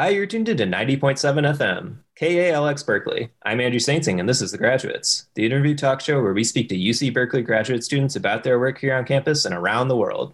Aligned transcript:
Hi, 0.00 0.08
you're 0.08 0.24
tuned 0.24 0.48
into 0.48 0.64
90.7 0.64 1.18
FM, 1.58 1.96
KALX 2.18 2.86
Berkeley. 2.86 3.28
I'm 3.42 3.60
Andrew 3.60 3.78
Sainting, 3.78 4.18
and 4.18 4.26
this 4.26 4.40
is 4.40 4.50
The 4.50 4.56
Graduates, 4.56 5.26
the 5.34 5.44
interview 5.44 5.74
talk 5.74 6.00
show 6.00 6.22
where 6.22 6.32
we 6.32 6.42
speak 6.42 6.70
to 6.70 6.74
UC 6.74 7.12
Berkeley 7.12 7.42
graduate 7.42 7.84
students 7.84 8.16
about 8.16 8.42
their 8.42 8.58
work 8.58 8.78
here 8.78 8.94
on 8.94 9.04
campus 9.04 9.44
and 9.44 9.54
around 9.54 9.88
the 9.88 9.98
world. 9.98 10.32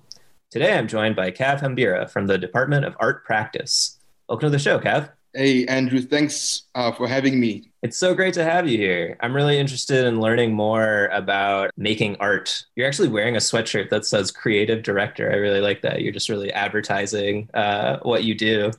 Today, 0.53 0.79
I'm 0.79 0.87
joined 0.87 1.17
by 1.17 1.33
Cav 1.33 1.63
Hambira 1.63 2.09
from 2.09 2.29
the 2.29 2.39
Department 2.39 2.85
of 2.85 2.95
Art 3.01 3.25
Practice. 3.25 3.99
Welcome 4.29 4.47
to 4.47 4.51
the 4.51 4.61
show, 4.61 4.79
Cav. 4.79 5.11
Hey, 5.35 5.67
Andrew, 5.67 6.01
thanks 6.01 6.63
uh, 6.77 6.93
for 6.93 7.09
having 7.09 7.41
me. 7.41 7.73
It's 7.83 7.99
so 7.99 8.15
great 8.15 8.35
to 8.35 8.45
have 8.45 8.69
you 8.69 8.79
here. 8.79 9.17
I'm 9.19 9.35
really 9.35 9.59
interested 9.59 10.07
in 10.07 10.21
learning 10.21 10.55
more 10.55 11.07
about 11.07 11.73
making 11.77 12.19
art. 12.21 12.65
You're 12.77 12.87
actually 12.87 13.09
wearing 13.09 13.35
a 13.35 13.41
sweatshirt 13.41 13.91
that 13.91 14.07
says 14.07 14.31
creative 14.31 14.85
director. 14.85 15.29
I 15.29 15.35
really 15.35 15.61
like 15.61 15.83
that. 15.83 16.03
You're 16.03 16.13
just 16.13 16.29
really 16.29 16.53
advertising 16.53 17.51
uh, 17.53 17.99
what 18.03 18.23
you 18.23 18.37
do. 18.37 18.71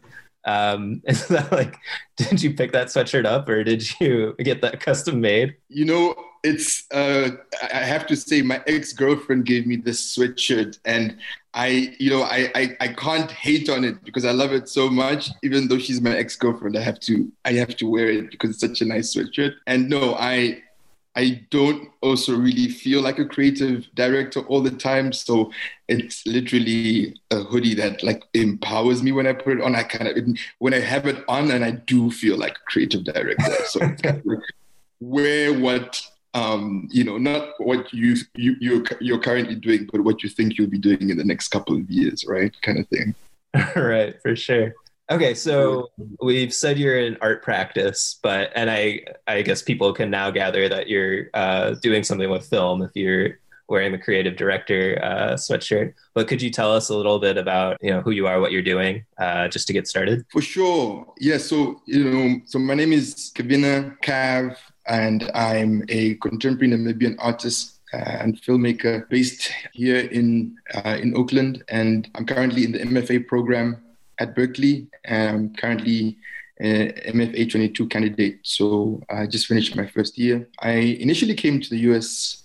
Um, 0.48 1.02
is 1.08 1.28
that 1.28 1.52
like, 1.52 1.78
did 2.16 2.42
you 2.42 2.54
pick 2.54 2.72
that 2.72 2.88
sweatshirt 2.88 3.26
up 3.26 3.48
or 3.50 3.64
did 3.64 4.00
you 4.00 4.34
get 4.40 4.62
that 4.62 4.80
custom 4.80 5.22
made? 5.22 5.56
You 5.68 5.86
know, 5.86 6.16
it's, 6.44 6.86
uh, 6.92 7.32
I 7.74 7.80
have 7.80 8.08
to 8.08 8.16
say, 8.16 8.42
my 8.42 8.64
ex 8.66 8.94
girlfriend 8.94 9.46
gave 9.46 9.68
me 9.68 9.76
this 9.76 10.16
sweatshirt 10.16 10.80
and 10.86 11.18
I, 11.54 11.96
you 12.00 12.10
know, 12.10 12.24
I, 12.24 12.52
I, 12.56 12.78
I 12.80 12.88
can't 12.90 13.30
hate 13.30 13.70
on 13.70 13.84
it 13.84 14.04
because 14.04 14.26
I 14.26 14.32
love 14.32 14.54
it 14.54 14.70
so 14.70 14.90
much. 14.90 15.32
Even 15.44 15.68
though 15.68 15.80
she's 15.80 16.00
my 16.00 16.16
ex 16.16 16.36
girlfriend, 16.36 16.78
I 16.78 16.82
have 16.82 17.00
to, 17.02 17.32
I 17.46 17.54
have 17.54 17.76
to 17.78 17.90
wear 17.90 18.10
it 18.10 18.32
because 18.32 18.52
it's 18.52 18.60
such 18.60 18.82
a 18.82 18.86
nice 18.86 19.16
sweatshirt. 19.16 19.54
And 19.66 19.90
no, 19.90 20.16
I, 20.16 20.62
I 21.18 21.44
don't 21.50 21.90
also 22.02 22.38
really 22.38 22.68
feel 22.70 23.02
like 23.02 23.18
a 23.18 23.26
creative 23.26 23.88
director 23.96 24.42
all 24.42 24.62
the 24.62 24.70
time. 24.70 25.12
So 25.12 25.52
it's 25.88 26.26
literally 26.28 27.20
a 27.32 27.38
hoodie 27.38 27.74
that 27.74 28.04
like 28.04 28.22
empowers 28.36 29.02
me 29.02 29.12
when 29.12 29.26
I 29.26 29.34
put 29.34 29.58
it 29.58 29.64
on. 29.64 29.76
I 29.76 29.82
kind 29.82 30.08
of 30.08 30.38
when 30.60 30.76
I 30.76 30.80
have 30.80 31.08
it 31.08 31.26
on, 31.28 31.50
and 31.50 31.66
I 31.66 31.72
do 31.72 32.12
feel 32.12 32.38
like 32.38 32.54
a 32.54 32.72
creative 32.72 33.04
director. 33.04 33.52
So 33.66 33.80
kind 33.80 34.20
of 34.20 34.26
like 34.26 34.40
wear 35.00 35.60
what 35.60 36.00
um, 36.36 36.88
you 36.92 37.04
know, 37.04 37.18
not 37.18 37.54
what 37.58 37.92
you 37.92 38.16
you 38.36 38.56
you're, 38.60 38.84
you're 39.02 39.20
currently 39.20 39.56
doing, 39.56 39.90
but 39.92 40.02
what 40.02 40.22
you 40.22 40.30
think 40.30 40.58
you'll 40.58 40.70
be 40.70 40.78
doing 40.78 41.10
in 41.10 41.18
the 41.18 41.24
next 41.24 41.48
couple 41.48 41.76
of 41.76 41.90
years, 41.90 42.26
right? 42.28 42.56
Kind 42.62 42.78
of 42.78 42.88
thing. 42.90 43.16
right, 43.76 44.22
for 44.22 44.36
sure. 44.36 44.76
Okay, 45.10 45.34
so 45.34 45.90
we've 46.22 46.54
said 46.54 46.78
you're 46.78 47.00
in 47.00 47.18
art 47.22 47.42
practice, 47.42 48.20
but 48.22 48.52
and 48.56 48.70
I 48.70 49.06
I 49.26 49.42
guess 49.42 49.62
people 49.62 49.94
can 49.94 50.10
now 50.10 50.32
gather 50.32 50.68
that 50.68 50.90
you're 50.90 51.30
uh, 51.34 51.76
doing 51.82 52.04
something 52.04 52.30
with 52.30 52.46
film 52.46 52.82
if 52.82 52.92
you're 52.94 53.40
wearing 53.70 53.94
the 53.94 53.98
creative 53.98 54.36
director 54.36 55.00
uh, 55.02 55.34
sweatshirt. 55.34 55.94
But 56.14 56.28
could 56.28 56.42
you 56.42 56.50
tell 56.50 56.74
us 56.74 56.90
a 56.90 56.96
little 56.96 57.20
bit 57.20 57.38
about 57.38 57.78
you 57.82 57.90
know 57.90 58.02
who 58.02 58.12
you 58.12 58.28
are, 58.28 58.42
what 58.42 58.52
you're 58.52 58.62
doing, 58.62 59.06
uh, 59.18 59.48
just 59.48 59.66
to 59.68 59.74
get 59.74 59.88
started? 59.88 60.26
For 60.30 60.42
sure. 60.42 61.06
Yeah. 61.20 61.38
So 61.38 61.82
you 61.86 62.04
know, 62.04 62.42
so 62.46 62.60
my 62.60 62.74
name 62.74 62.92
is 62.92 63.32
Kavena 63.34 63.98
Cav, 64.02 64.58
and 64.88 65.32
I'm 65.34 65.86
a 65.88 66.16
contemporary 66.16 66.74
Namibian 66.74 67.16
artist 67.20 67.80
and 67.94 68.36
filmmaker 68.42 69.08
based 69.08 69.54
here 69.72 70.00
in 70.00 70.58
uh, 70.76 70.98
in 71.02 71.16
Oakland, 71.16 71.64
and 71.70 72.10
I'm 72.16 72.26
currently 72.26 72.66
in 72.66 72.74
the 72.74 72.80
MFA 72.80 73.26
program 73.26 73.78
at 74.20 74.36
Berkeley. 74.36 74.88
I'm 75.08 75.54
currently 75.56 76.18
an 76.60 76.94
MFA 77.14 77.50
22 77.50 77.88
candidate. 77.88 78.40
So 78.44 79.02
I 79.10 79.28
just 79.28 79.48
finished 79.48 79.76
my 79.76 79.88
first 79.88 80.18
year. 80.18 80.48
I 80.60 80.72
initially 81.00 81.36
came 81.36 81.62
to 81.62 81.70
the 81.70 81.80
US 81.92 82.44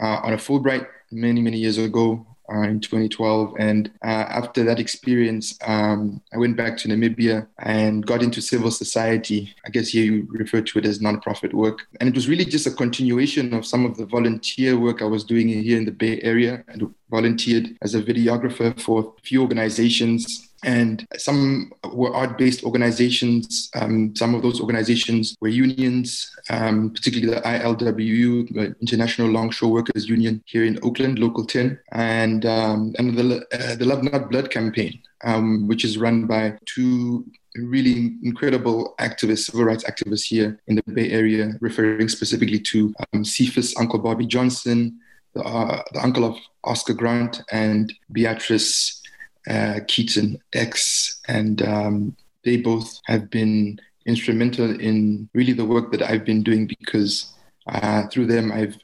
uh, 0.00 0.20
on 0.22 0.32
a 0.32 0.36
Fulbright 0.36 0.86
many, 1.10 1.40
many 1.40 1.58
years 1.58 1.78
ago 1.78 2.26
uh, 2.52 2.62
in 2.62 2.80
2012. 2.80 3.54
And 3.58 3.90
uh, 4.02 4.08
after 4.08 4.64
that 4.64 4.80
experience, 4.80 5.56
um, 5.64 6.20
I 6.32 6.38
went 6.38 6.56
back 6.56 6.76
to 6.78 6.88
Namibia 6.88 7.46
and 7.58 8.04
got 8.04 8.22
into 8.22 8.42
civil 8.42 8.70
society. 8.70 9.54
I 9.64 9.70
guess 9.70 9.88
here 9.88 10.04
you 10.04 10.26
refer 10.30 10.60
to 10.60 10.78
it 10.78 10.86
as 10.86 10.98
nonprofit 10.98 11.52
work. 11.52 11.86
And 12.00 12.08
it 12.08 12.14
was 12.14 12.28
really 12.28 12.44
just 12.44 12.66
a 12.66 12.70
continuation 12.70 13.54
of 13.54 13.64
some 13.64 13.84
of 13.84 13.96
the 13.96 14.06
volunteer 14.06 14.78
work 14.78 15.02
I 15.02 15.06
was 15.06 15.24
doing 15.24 15.48
here 15.48 15.78
in 15.78 15.84
the 15.84 15.92
Bay 15.92 16.20
Area. 16.22 16.64
I 16.68 16.78
volunteered 17.10 17.76
as 17.82 17.94
a 17.94 18.02
videographer 18.02 18.78
for 18.80 19.14
a 19.16 19.20
few 19.22 19.42
organizations 19.42 20.51
and 20.64 21.06
some 21.16 21.72
were 21.92 22.14
art-based 22.14 22.64
organizations. 22.64 23.70
Um, 23.74 24.14
some 24.14 24.34
of 24.34 24.42
those 24.42 24.60
organizations 24.60 25.36
were 25.40 25.48
unions, 25.48 26.30
um, 26.50 26.90
particularly 26.90 27.34
the 27.34 27.40
ILWU, 27.42 28.80
International 28.80 29.28
Longshore 29.28 29.72
Workers 29.72 30.08
Union 30.08 30.42
here 30.46 30.64
in 30.64 30.78
Oakland, 30.82 31.18
Local 31.18 31.44
10, 31.44 31.78
and 31.92 32.46
um, 32.46 32.94
and 32.98 33.16
the 33.16 33.44
uh, 33.52 33.74
the 33.74 33.84
Love 33.84 34.04
Not 34.04 34.30
Blood 34.30 34.50
campaign, 34.50 35.00
um, 35.24 35.66
which 35.66 35.84
is 35.84 35.98
run 35.98 36.26
by 36.26 36.56
two 36.66 37.26
really 37.56 38.16
incredible 38.22 38.94
activists, 38.98 39.46
civil 39.46 39.64
rights 39.64 39.84
activists 39.84 40.24
here 40.24 40.58
in 40.68 40.76
the 40.76 40.82
Bay 40.92 41.10
Area, 41.10 41.52
referring 41.60 42.08
specifically 42.08 42.58
to 42.58 42.94
um, 43.12 43.24
Cephas 43.24 43.74
Uncle 43.78 43.98
Bobby 43.98 44.26
Johnson, 44.26 44.98
the, 45.34 45.42
uh, 45.42 45.82
the 45.92 46.02
uncle 46.02 46.24
of 46.24 46.36
Oscar 46.64 46.94
Grant, 46.94 47.42
and 47.50 47.92
Beatrice 48.12 49.01
uh, 49.48 49.80
Keaton 49.88 50.38
X, 50.52 51.20
and 51.28 51.62
um, 51.62 52.16
they 52.44 52.56
both 52.56 53.00
have 53.06 53.30
been 53.30 53.80
instrumental 54.06 54.78
in 54.80 55.28
really 55.34 55.52
the 55.52 55.64
work 55.64 55.92
that 55.92 56.02
I've 56.02 56.24
been 56.24 56.42
doing 56.42 56.66
because 56.66 57.32
uh, 57.66 58.06
through 58.08 58.26
them 58.26 58.50
I've 58.50 58.76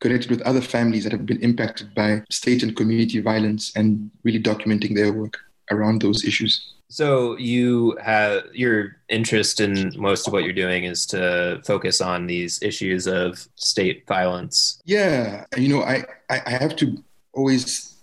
connected 0.00 0.30
with 0.30 0.42
other 0.42 0.60
families 0.60 1.04
that 1.04 1.12
have 1.12 1.24
been 1.24 1.42
impacted 1.42 1.94
by 1.94 2.22
state 2.30 2.62
and 2.62 2.76
community 2.76 3.20
violence 3.20 3.74
and 3.76 4.10
really 4.24 4.42
documenting 4.42 4.94
their 4.94 5.12
work 5.12 5.38
around 5.70 6.02
those 6.02 6.24
issues. 6.24 6.74
So 6.88 7.36
you 7.38 7.96
have 8.02 8.44
your 8.52 8.96
interest 9.08 9.60
in 9.60 9.92
most 9.96 10.26
of 10.26 10.32
what 10.32 10.44
you're 10.44 10.52
doing 10.52 10.84
is 10.84 11.04
to 11.06 11.60
focus 11.64 12.00
on 12.00 12.26
these 12.26 12.62
issues 12.62 13.08
of 13.08 13.48
state 13.56 14.06
violence. 14.06 14.80
Yeah, 14.84 15.46
you 15.56 15.68
know, 15.68 15.82
I 15.82 16.04
I, 16.30 16.42
I 16.46 16.50
have 16.50 16.76
to 16.76 17.02
always 17.32 17.95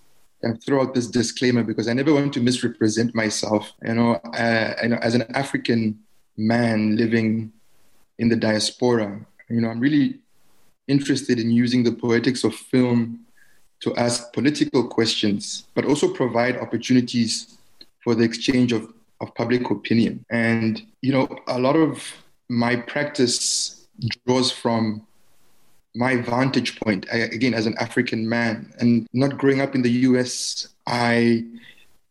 throw 0.52 0.81
out 0.81 0.94
this 0.94 1.08
disclaimer 1.08 1.64
because 1.64 1.88
I 1.88 1.94
never 1.94 2.14
want 2.14 2.34
to 2.34 2.42
misrepresent 2.42 3.16
myself. 3.16 3.72
You 3.84 3.94
know, 3.94 4.14
uh, 4.16 4.74
know, 4.90 4.98
as 4.98 5.16
an 5.16 5.24
African 5.36 6.00
man 6.38 6.96
living 6.98 7.52
in 8.20 8.30
the 8.30 8.36
diaspora, 8.36 9.26
you 9.50 9.62
know, 9.62 9.70
I'm 9.70 9.80
really 9.80 10.20
interested 10.88 11.40
in 11.40 11.52
using 11.52 11.84
the 11.84 11.92
poetics 11.92 12.44
of 12.44 12.54
film 12.54 13.26
to 13.81 13.96
ask 13.96 14.31
political 14.34 14.88
questions, 14.88 15.68
but 15.76 15.86
also 15.86 16.14
provide 16.14 16.58
opportunities 16.58 17.58
for 18.04 18.16
the 18.16 18.24
exchange 18.24 18.72
of, 18.72 18.92
of 19.22 19.34
public 19.36 19.70
opinion. 19.70 20.25
And, 20.30 20.81
you 21.02 21.12
know, 21.12 21.28
a 21.48 21.60
lot 21.60 21.75
of 21.75 22.04
my 22.50 22.75
practice 22.75 23.88
draws 24.25 24.52
from 24.52 25.06
my 25.96 26.18
vantage 26.18 26.80
point 26.80 27.06
again 27.12 27.54
as 27.54 27.66
an 27.66 27.76
African 27.80 28.28
man 28.28 28.74
and 28.80 29.08
not 29.14 29.38
growing 29.38 29.62
up 29.62 29.76
in 29.76 29.81
the 29.81 29.92
US, 30.08 30.68
I 30.88 31.46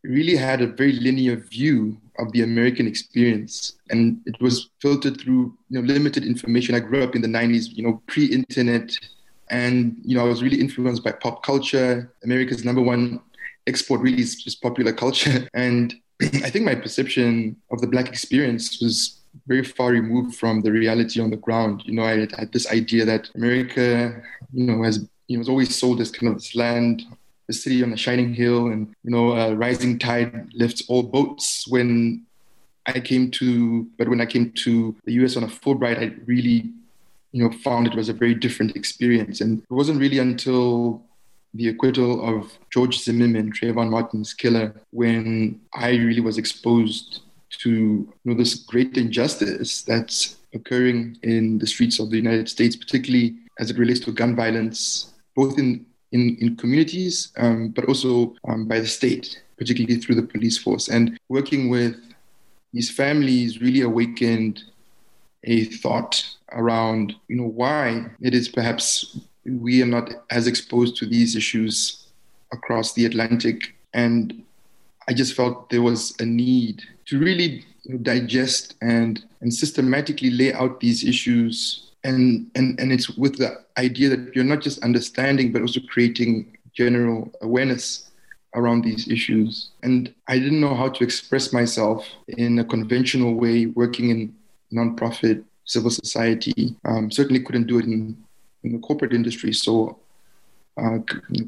really 0.03 0.35
had 0.35 0.61
a 0.61 0.67
very 0.67 0.93
linear 0.93 1.35
view 1.35 1.97
of 2.19 2.31
the 2.31 2.43
American 2.43 2.87
experience, 2.87 3.73
and 3.89 4.21
it 4.25 4.39
was 4.39 4.69
filtered 4.81 5.19
through 5.19 5.57
you 5.69 5.81
know 5.81 5.81
limited 5.81 6.25
information. 6.25 6.75
I 6.75 6.79
grew 6.79 7.03
up 7.03 7.15
in 7.15 7.21
the 7.21 7.27
'90s, 7.27 7.69
you 7.73 7.83
know, 7.83 8.01
pre-internet, 8.07 8.91
and 9.49 9.97
you 10.03 10.15
know 10.15 10.25
I 10.25 10.29
was 10.29 10.43
really 10.43 10.59
influenced 10.59 11.03
by 11.03 11.11
pop 11.11 11.43
culture. 11.43 12.13
America's 12.23 12.63
number 12.63 12.81
one 12.81 13.19
export 13.65 14.01
really 14.01 14.21
is 14.21 14.41
just 14.41 14.61
popular 14.61 14.93
culture, 14.93 15.47
and 15.53 15.93
I 16.21 16.49
think 16.49 16.65
my 16.65 16.75
perception 16.75 17.57
of 17.71 17.81
the 17.81 17.87
black 17.87 18.07
experience 18.07 18.79
was 18.81 19.22
very 19.47 19.63
far 19.63 19.91
removed 19.91 20.35
from 20.35 20.61
the 20.61 20.71
reality 20.71 21.19
on 21.21 21.29
the 21.29 21.37
ground. 21.37 21.83
You 21.85 21.93
know, 21.93 22.03
I 22.03 22.27
had 22.37 22.51
this 22.51 22.71
idea 22.71 23.05
that 23.05 23.29
America, 23.35 24.21
you 24.53 24.65
know, 24.65 24.83
has 24.83 25.07
you 25.27 25.37
know, 25.37 25.39
was 25.39 25.49
always 25.49 25.75
sold 25.75 26.01
as 26.01 26.11
kind 26.11 26.29
of 26.29 26.35
this 26.35 26.55
land, 26.55 27.03
the 27.47 27.53
city 27.53 27.83
on 27.83 27.91
the 27.91 27.97
shining 27.97 28.33
hill, 28.33 28.67
and 28.67 28.93
you 29.03 29.11
know, 29.11 29.33
a 29.33 29.55
rising 29.55 29.99
tide 29.99 30.49
lifts 30.53 30.83
all 30.87 31.03
boats. 31.03 31.65
When 31.67 32.25
I 32.85 32.99
came 32.99 33.31
to, 33.31 33.87
but 33.97 34.09
when 34.09 34.21
I 34.21 34.25
came 34.25 34.51
to 34.51 34.95
the 35.05 35.13
U.S. 35.13 35.37
on 35.37 35.43
a 35.43 35.47
Fulbright, 35.47 35.99
I 35.99 36.15
really, 36.25 36.71
you 37.31 37.43
know, 37.43 37.51
found 37.51 37.87
it 37.87 37.95
was 37.95 38.09
a 38.09 38.13
very 38.13 38.33
different 38.35 38.75
experience, 38.75 39.41
and 39.41 39.61
it 39.61 39.73
wasn't 39.73 39.99
really 39.99 40.19
until 40.19 41.03
the 41.55 41.69
acquittal 41.69 42.27
of 42.27 42.51
George 42.71 42.99
Zimmerman, 42.99 43.35
and 43.35 43.55
Trayvon 43.55 43.89
Martin's 43.89 44.33
killer, 44.33 44.73
when 44.89 45.61
I 45.73 45.91
really 45.91 46.21
was 46.21 46.37
exposed 46.37 47.21
to 47.59 47.69
you 47.69 48.13
know, 48.23 48.33
this 48.33 48.55
great 48.55 48.97
injustice 48.97 49.81
that's 49.81 50.37
occurring 50.53 51.17
in 51.23 51.57
the 51.57 51.67
streets 51.67 51.99
of 51.99 52.09
the 52.09 52.17
United 52.17 52.49
States, 52.49 52.75
particularly 52.75 53.35
as 53.59 53.69
it 53.69 53.77
relates 53.77 53.99
to 54.01 54.11
gun 54.11 54.35
violence, 54.35 55.13
both 55.35 55.57
in, 55.57 55.85
in, 56.11 56.37
in 56.39 56.55
communities, 56.55 57.31
um, 57.37 57.69
but 57.69 57.85
also 57.85 58.35
um, 58.47 58.67
by 58.67 58.79
the 58.79 58.87
state, 58.87 59.41
particularly 59.57 59.99
through 59.99 60.15
the 60.15 60.23
police 60.23 60.57
force. 60.57 60.89
And 60.89 61.17
working 61.29 61.69
with 61.69 61.95
these 62.73 62.89
families 62.89 63.61
really 63.61 63.81
awakened 63.81 64.63
a 65.43 65.65
thought 65.65 66.25
around, 66.51 67.15
you 67.27 67.35
know, 67.35 67.47
why 67.47 68.05
it 68.21 68.33
is 68.33 68.47
perhaps 68.47 69.19
we 69.45 69.81
are 69.81 69.87
not 69.87 70.09
as 70.29 70.47
exposed 70.47 70.95
to 70.97 71.05
these 71.05 71.35
issues 71.35 72.07
across 72.51 72.93
the 72.93 73.05
Atlantic. 73.05 73.75
And 73.93 74.43
I 75.07 75.13
just 75.13 75.33
felt 75.33 75.69
there 75.69 75.81
was 75.81 76.15
a 76.19 76.25
need 76.25 76.83
to 77.05 77.19
really 77.19 77.65
digest 78.01 78.75
and 78.81 79.23
and 79.41 79.53
systematically 79.53 80.29
lay 80.29 80.53
out 80.53 80.79
these 80.79 81.03
issues. 81.03 81.91
And 82.03 82.49
and 82.55 82.79
and 82.79 82.91
it's 82.91 83.09
with 83.11 83.37
the 83.37 83.63
idea 83.77 84.09
that 84.09 84.35
you're 84.35 84.45
not 84.45 84.61
just 84.61 84.83
understanding 84.83 85.51
but 85.51 85.61
also 85.61 85.81
creating 85.89 86.57
general 86.73 87.31
awareness 87.41 88.09
around 88.55 88.83
these 88.83 89.07
issues. 89.07 89.71
And 89.81 90.13
i 90.27 90.37
didn't 90.37 90.61
know 90.61 90.75
how 90.75 90.89
to 90.89 91.03
express 91.03 91.51
myself 91.53 92.07
in 92.27 92.59
a 92.59 92.65
conventional 92.65 93.33
way 93.33 93.67
working 93.67 94.09
in 94.09 94.35
nonprofit 94.71 95.43
civil 95.65 95.89
society. 95.89 96.75
Um, 96.85 97.09
certainly 97.09 97.41
couldn't 97.41 97.67
do 97.67 97.79
it 97.79 97.85
in, 97.85 98.17
in 98.63 98.73
the 98.73 98.79
corporate 98.79 99.13
industry. 99.13 99.53
So 99.53 99.97
uh, 100.77 100.99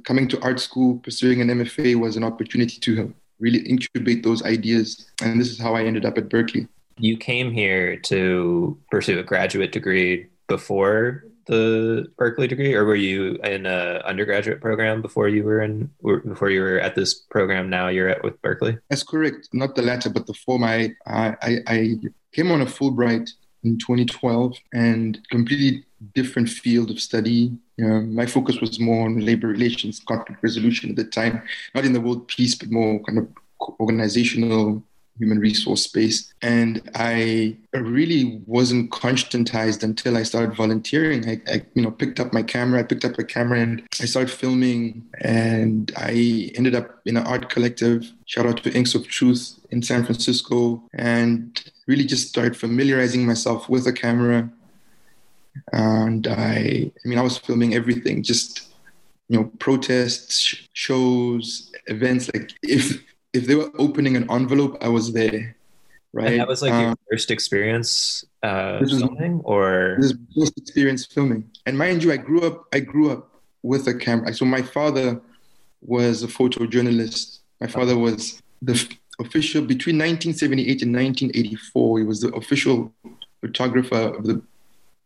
coming 0.04 0.28
to 0.30 0.42
art 0.42 0.60
school 0.60 1.00
pursuing 1.00 1.42
an 1.42 1.50
mfa 1.50 1.96
was 1.96 2.16
an 2.16 2.24
opportunity 2.24 2.80
to 2.80 3.14
really 3.40 3.60
incubate 3.60 4.24
those 4.24 4.44
ideas. 4.44 5.10
And 5.22 5.40
this 5.40 5.50
is 5.50 5.60
how 5.60 5.76
I 5.76 5.84
ended 5.84 6.06
up 6.06 6.18
at 6.18 6.30
Berkeley. 6.30 6.68
You 6.98 7.18
came 7.18 7.52
here 7.52 7.98
to 7.98 8.78
pursue 8.90 9.20
a 9.20 9.24
graduate 9.24 9.72
degree 9.72 10.28
before 10.48 11.26
the 11.48 12.08
Berkeley 12.18 12.48
degree, 12.48 12.74
or 12.74 12.86
were 12.86 12.96
you 12.96 13.36
in 13.44 13.66
an 13.66 14.02
undergraduate 14.02 14.62
program 14.62 15.02
before 15.02 15.28
you 15.28 15.44
were 15.44 15.62
in 15.62 15.90
before 16.02 16.50
you 16.50 16.62
were 16.62 16.80
at 16.80 16.96
this 16.96 17.14
program? 17.14 17.70
Now 17.70 17.90
you're 17.90 18.10
at 18.10 18.24
with 18.24 18.42
Berkeley. 18.42 18.78
That's 18.90 19.04
correct. 19.04 19.50
Not 19.54 19.76
the 19.76 19.82
latter, 19.82 20.10
but 20.10 20.26
the 20.26 20.34
former. 20.34 20.68
I 20.68 20.96
I, 21.06 21.58
I 21.68 21.96
came 22.34 22.52
on 22.52 22.62
a 22.62 22.66
Fulbright 22.66 23.30
in 23.64 23.78
2012 23.78 24.58
and 24.74 25.20
completely 25.30 25.84
different 26.14 26.50
field 26.50 26.90
of 26.92 27.00
study. 27.00 27.52
my 27.78 28.26
focus 28.26 28.60
was 28.62 28.80
more 28.80 29.06
on 29.06 29.26
labor 29.26 29.48
relations, 29.48 30.00
conflict 30.00 30.42
resolution 30.44 30.90
at 30.90 30.96
the 30.96 31.04
time, 31.04 31.42
not 31.74 31.86
in 31.86 31.94
the 31.94 32.02
world 32.02 32.28
peace, 32.28 32.56
but 32.56 32.72
more 32.72 33.00
kind 33.04 33.18
of 33.18 33.28
organizational 33.80 34.84
human 35.18 35.40
resource 35.40 35.84
space. 35.84 36.34
And 36.42 36.82
I 36.94 37.56
really 37.74 38.42
wasn't 38.46 38.92
conscientized 38.92 39.84
until 39.84 40.18
I 40.18 40.24
started 40.24 40.56
volunteering. 40.56 41.28
I, 41.28 41.42
I, 41.52 41.62
you 41.74 41.82
know, 41.82 41.92
picked 41.92 42.20
up 42.20 42.34
my 42.34 42.44
camera, 42.44 42.82
I 42.82 42.84
picked 42.84 43.06
up 43.06 43.18
a 43.18 43.24
camera 43.24 43.60
and 43.60 43.84
I 44.02 44.06
started 44.06 44.32
filming 44.32 45.06
and 45.22 45.92
I 45.98 46.52
ended 46.56 46.76
up 46.76 47.00
in 47.06 47.18
an 47.18 47.26
art 47.26 47.50
collective. 47.50 48.12
Shout 48.26 48.46
out 48.46 48.64
to 48.64 48.74
Inks 48.74 48.96
of 48.96 49.08
Truth 49.08 49.60
in 49.72 49.82
San 49.82 50.04
Francisco 50.04 50.84
and 50.94 51.64
really 51.88 52.06
just 52.06 52.30
started 52.30 52.58
familiarizing 52.58 53.26
myself 53.26 53.70
with 53.70 53.88
a 53.88 53.94
camera 53.94 54.50
and 55.72 56.28
I, 56.28 56.92
I 57.04 57.08
mean, 57.08 57.18
I 57.18 57.22
was 57.22 57.38
filming 57.38 57.74
everything, 57.74 58.24
just 58.24 58.74
you 59.30 59.40
know, 59.40 59.52
protests, 59.60 60.56
shows, 60.74 61.72
events. 61.88 62.30
Like 62.34 62.52
if 62.62 63.04
if 63.34 63.48
they 63.48 63.56
were 63.56 63.72
opening 63.78 64.16
an 64.16 64.30
envelope, 64.32 64.78
I 64.82 64.90
was 64.90 65.14
there. 65.14 65.56
Right. 66.14 66.28
And 66.28 66.40
that 66.40 66.48
was 66.48 66.62
like 66.62 66.72
um, 66.72 66.82
your 66.82 66.96
first 67.12 67.30
experience 67.30 68.24
uh, 68.42 68.80
this 68.80 68.94
was, 68.94 69.02
filming, 69.02 69.42
or 69.44 69.98
this 70.00 70.14
first 70.38 70.58
experience 70.58 71.06
filming. 71.06 71.50
And 71.66 71.78
mind 71.78 72.04
you, 72.04 72.14
I 72.14 72.18
grew 72.18 72.42
up. 72.42 72.66
I 72.72 72.80
grew 72.80 73.12
up 73.12 73.30
with 73.64 73.88
a 73.88 73.94
camera. 73.94 74.34
So 74.34 74.46
my 74.46 74.62
father 74.62 75.20
was 75.82 76.24
a 76.24 76.28
photojournalist. 76.28 77.40
My 77.60 77.68
father 77.68 77.98
was 77.98 78.42
the 78.62 78.76
official 79.20 79.62
between 79.62 79.98
1978 79.98 80.84
and 80.84 80.94
1984. 80.96 82.00
He 82.00 82.06
was 82.06 82.22
the 82.22 82.34
official 82.34 82.94
photographer 83.42 84.16
of 84.18 84.26
the 84.26 84.42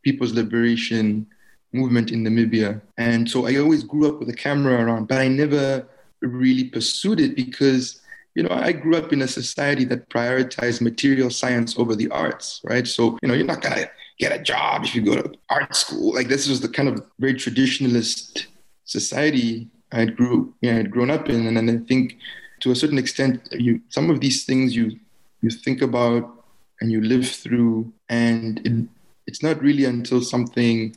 People's 0.03 0.33
Liberation 0.33 1.27
Movement 1.71 2.11
in 2.11 2.23
Namibia. 2.23 2.81
And 2.97 3.29
so 3.29 3.45
I 3.45 3.57
always 3.57 3.83
grew 3.83 4.09
up 4.09 4.19
with 4.19 4.29
a 4.29 4.33
camera 4.33 4.83
around, 4.83 5.07
but 5.07 5.19
I 5.19 5.27
never 5.27 5.87
really 6.21 6.63
pursued 6.63 7.19
it 7.19 7.35
because, 7.35 8.01
you 8.33 8.43
know, 8.43 8.49
I 8.49 8.71
grew 8.71 8.95
up 8.95 9.13
in 9.13 9.21
a 9.21 9.27
society 9.27 9.85
that 9.85 10.09
prioritized 10.09 10.81
material 10.81 11.29
science 11.29 11.77
over 11.77 11.95
the 11.95 12.09
arts, 12.09 12.61
right? 12.63 12.87
So, 12.87 13.19
you 13.21 13.27
know, 13.27 13.35
you're 13.35 13.45
not 13.45 13.61
going 13.61 13.75
to 13.75 13.89
get 14.17 14.31
a 14.31 14.41
job 14.41 14.83
if 14.83 14.95
you 14.95 15.01
go 15.01 15.21
to 15.21 15.31
art 15.49 15.75
school. 15.75 16.13
Like 16.13 16.27
this 16.27 16.47
was 16.47 16.59
the 16.59 16.69
kind 16.69 16.89
of 16.89 17.03
very 17.19 17.35
traditionalist 17.35 18.47
society 18.85 19.69
I 19.91 19.99
had 19.99 20.15
grew, 20.15 20.53
you 20.61 20.69
know, 20.69 20.75
I 20.75 20.77
had 20.77 20.91
grown 20.91 21.09
up 21.09 21.29
in. 21.29 21.47
And 21.47 21.55
then 21.55 21.69
I 21.69 21.77
think 21.87 22.17
to 22.61 22.71
a 22.71 22.75
certain 22.75 22.97
extent, 22.97 23.47
you 23.51 23.81
some 23.89 24.09
of 24.09 24.19
these 24.19 24.45
things 24.45 24.75
you 24.75 24.99
you 25.41 25.49
think 25.49 25.81
about 25.81 26.45
and 26.81 26.91
you 26.91 27.01
live 27.01 27.27
through 27.27 27.91
and 28.09 28.59
it 28.65 28.87
it's 29.29 29.43
not 29.43 29.61
really 29.61 29.85
until 29.85 30.21
something 30.21 30.95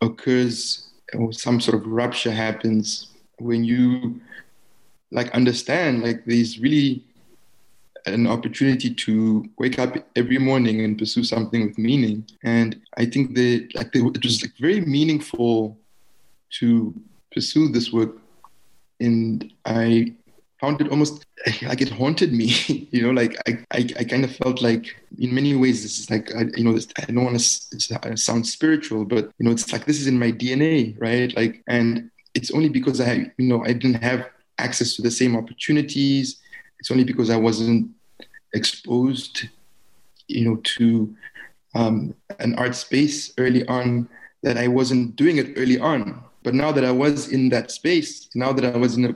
occurs 0.00 0.88
or 1.12 1.34
some 1.34 1.60
sort 1.60 1.76
of 1.76 1.86
rupture 1.86 2.32
happens 2.32 3.08
when 3.38 3.62
you 3.62 4.18
like 5.10 5.28
understand 5.32 6.02
like 6.02 6.24
there's 6.24 6.58
really 6.58 7.04
an 8.06 8.26
opportunity 8.26 8.88
to 8.94 9.44
wake 9.58 9.78
up 9.78 9.92
every 10.16 10.38
morning 10.38 10.80
and 10.80 10.98
pursue 10.98 11.22
something 11.22 11.60
with 11.66 11.76
meaning. 11.76 12.24
And 12.42 12.80
i 12.96 13.04
think 13.04 13.34
that 13.34 13.68
like 13.74 13.92
they, 13.92 14.00
it 14.00 14.24
was 14.24 14.40
like 14.42 14.56
very 14.56 14.80
meaningful 14.80 15.76
to 16.58 16.94
pursue 17.34 17.68
this 17.68 17.92
work. 17.92 18.14
And 18.98 19.52
i 19.66 20.14
it 20.62 20.88
almost 20.88 21.24
like 21.62 21.80
it 21.80 21.88
haunted 21.88 22.32
me 22.32 22.88
you 22.90 23.02
know 23.02 23.10
like 23.10 23.36
I, 23.46 23.58
I, 23.70 23.88
I 24.00 24.04
kind 24.04 24.24
of 24.24 24.34
felt 24.34 24.60
like 24.60 24.94
in 25.18 25.34
many 25.34 25.54
ways 25.54 25.82
this 25.82 25.98
is 25.98 26.10
like 26.10 26.34
I, 26.34 26.46
you 26.56 26.64
know 26.64 26.76
i 26.96 27.04
don't 27.06 27.24
want 27.24 27.38
to 27.38 28.16
sound 28.16 28.46
spiritual 28.46 29.04
but 29.04 29.30
you 29.38 29.44
know 29.44 29.52
it's 29.52 29.72
like 29.72 29.84
this 29.84 30.00
is 30.00 30.06
in 30.06 30.18
my 30.18 30.32
dna 30.32 30.96
right? 31.00 31.34
Like 31.36 31.62
and 31.68 32.10
it's 32.34 32.50
only 32.50 32.68
because 32.68 33.00
i 33.00 33.30
you 33.38 33.48
know 33.48 33.64
i 33.64 33.72
didn't 33.72 34.02
have 34.02 34.28
access 34.58 34.96
to 34.96 35.02
the 35.02 35.10
same 35.10 35.36
opportunities. 35.36 36.40
It's 36.80 36.90
only 36.90 37.04
because 37.04 37.30
i 37.30 37.36
wasn't 37.36 37.90
exposed 38.54 39.48
you 40.26 40.44
know 40.48 40.56
to 40.56 41.14
um, 41.74 42.14
an 42.40 42.54
art 42.56 42.74
space 42.74 43.32
early 43.38 43.66
on 43.68 44.08
that 44.42 44.56
i 44.56 44.66
wasn't 44.66 45.14
doing 45.16 45.36
it 45.38 45.52
early 45.56 45.78
on. 45.78 46.24
But 46.42 46.54
now 46.54 46.72
that 46.72 46.84
i 46.84 46.90
was 46.90 47.28
in 47.28 47.48
that 47.50 47.70
space 47.70 48.28
now 48.34 48.52
that 48.52 48.64
i 48.64 48.76
was 48.76 48.96
in 48.96 49.04
a 49.04 49.14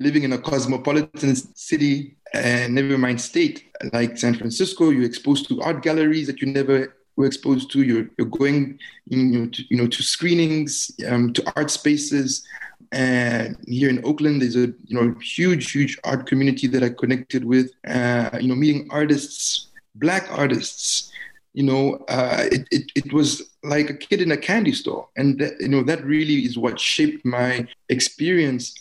living 0.00 0.24
in 0.24 0.32
a 0.32 0.38
cosmopolitan 0.38 1.36
city 1.54 2.16
and 2.32 2.74
never 2.74 2.98
mind 2.98 3.20
state 3.20 3.70
like 3.92 4.18
San 4.18 4.34
Francisco, 4.34 4.90
you're 4.90 5.04
exposed 5.04 5.48
to 5.48 5.60
art 5.62 5.82
galleries 5.82 6.26
that 6.26 6.40
you 6.40 6.48
never 6.52 6.96
were 7.16 7.26
exposed 7.26 7.70
to. 7.72 7.82
You're, 7.82 8.08
you're 8.18 8.26
going 8.26 8.78
you 9.06 9.24
know, 9.24 9.46
to, 9.46 9.62
you 9.70 9.76
know, 9.76 9.86
to 9.86 10.02
screenings, 10.02 10.90
um, 11.08 11.32
to 11.32 11.52
art 11.56 11.70
spaces. 11.70 12.44
And 12.90 13.56
here 13.66 13.88
in 13.88 14.04
Oakland, 14.04 14.42
there's 14.42 14.56
a 14.56 14.66
you 14.84 15.00
know 15.00 15.14
huge, 15.20 15.72
huge 15.72 15.98
art 16.04 16.26
community 16.26 16.66
that 16.68 16.82
I 16.82 16.90
connected 16.90 17.44
with. 17.44 17.70
Uh, 17.86 18.30
you 18.40 18.48
know, 18.48 18.54
meeting 18.54 18.88
artists, 18.90 19.68
black 19.94 20.26
artists. 20.30 21.10
You 21.54 21.64
know, 21.64 22.04
uh, 22.08 22.44
it, 22.50 22.66
it, 22.72 22.90
it 22.96 23.12
was 23.12 23.42
like 23.62 23.88
a 23.88 23.94
kid 23.94 24.20
in 24.20 24.32
a 24.32 24.36
candy 24.36 24.72
store, 24.72 25.08
and 25.16 25.38
that, 25.38 25.60
you 25.60 25.68
know 25.68 25.82
that 25.84 26.04
really 26.04 26.44
is 26.44 26.58
what 26.58 26.78
shaped 26.78 27.24
my 27.24 27.66
experience 27.88 28.74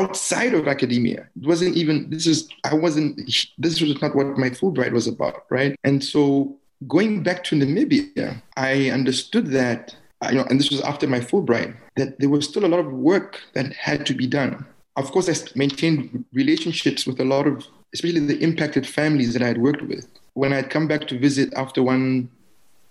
outside 0.00 0.54
of 0.54 0.68
academia. 0.68 1.28
It 1.40 1.46
wasn't 1.46 1.76
even, 1.76 2.10
this 2.10 2.26
is, 2.26 2.48
I 2.64 2.74
wasn't, 2.74 3.12
this 3.58 3.80
was 3.80 4.00
not 4.02 4.14
what 4.14 4.38
my 4.38 4.50
Fulbright 4.50 4.92
was 4.92 5.06
about, 5.06 5.44
right? 5.50 5.74
And 5.84 6.04
so 6.04 6.56
going 6.86 7.22
back 7.22 7.42
to 7.44 7.56
Namibia, 7.56 8.42
I 8.56 8.90
understood 8.90 9.46
that, 9.48 9.96
you 10.30 10.36
know, 10.36 10.46
and 10.50 10.60
this 10.60 10.70
was 10.70 10.80
after 10.82 11.06
my 11.06 11.20
Fulbright, 11.20 11.74
that 11.96 12.20
there 12.20 12.28
was 12.28 12.46
still 12.46 12.64
a 12.64 12.72
lot 12.74 12.80
of 12.80 12.92
work 12.92 13.40
that 13.54 13.72
had 13.72 14.06
to 14.06 14.14
be 14.14 14.26
done. 14.26 14.66
Of 14.96 15.12
course, 15.12 15.28
I 15.28 15.34
maintained 15.54 16.24
relationships 16.32 17.06
with 17.06 17.20
a 17.20 17.24
lot 17.24 17.46
of, 17.46 17.66
especially 17.92 18.20
the 18.20 18.38
impacted 18.38 18.86
families 18.86 19.32
that 19.34 19.42
I 19.42 19.48
had 19.48 19.58
worked 19.58 19.82
with. 19.82 20.08
When 20.34 20.52
I'd 20.52 20.70
come 20.70 20.86
back 20.86 21.06
to 21.08 21.18
visit 21.18 21.52
after 21.54 21.82
one 21.82 22.30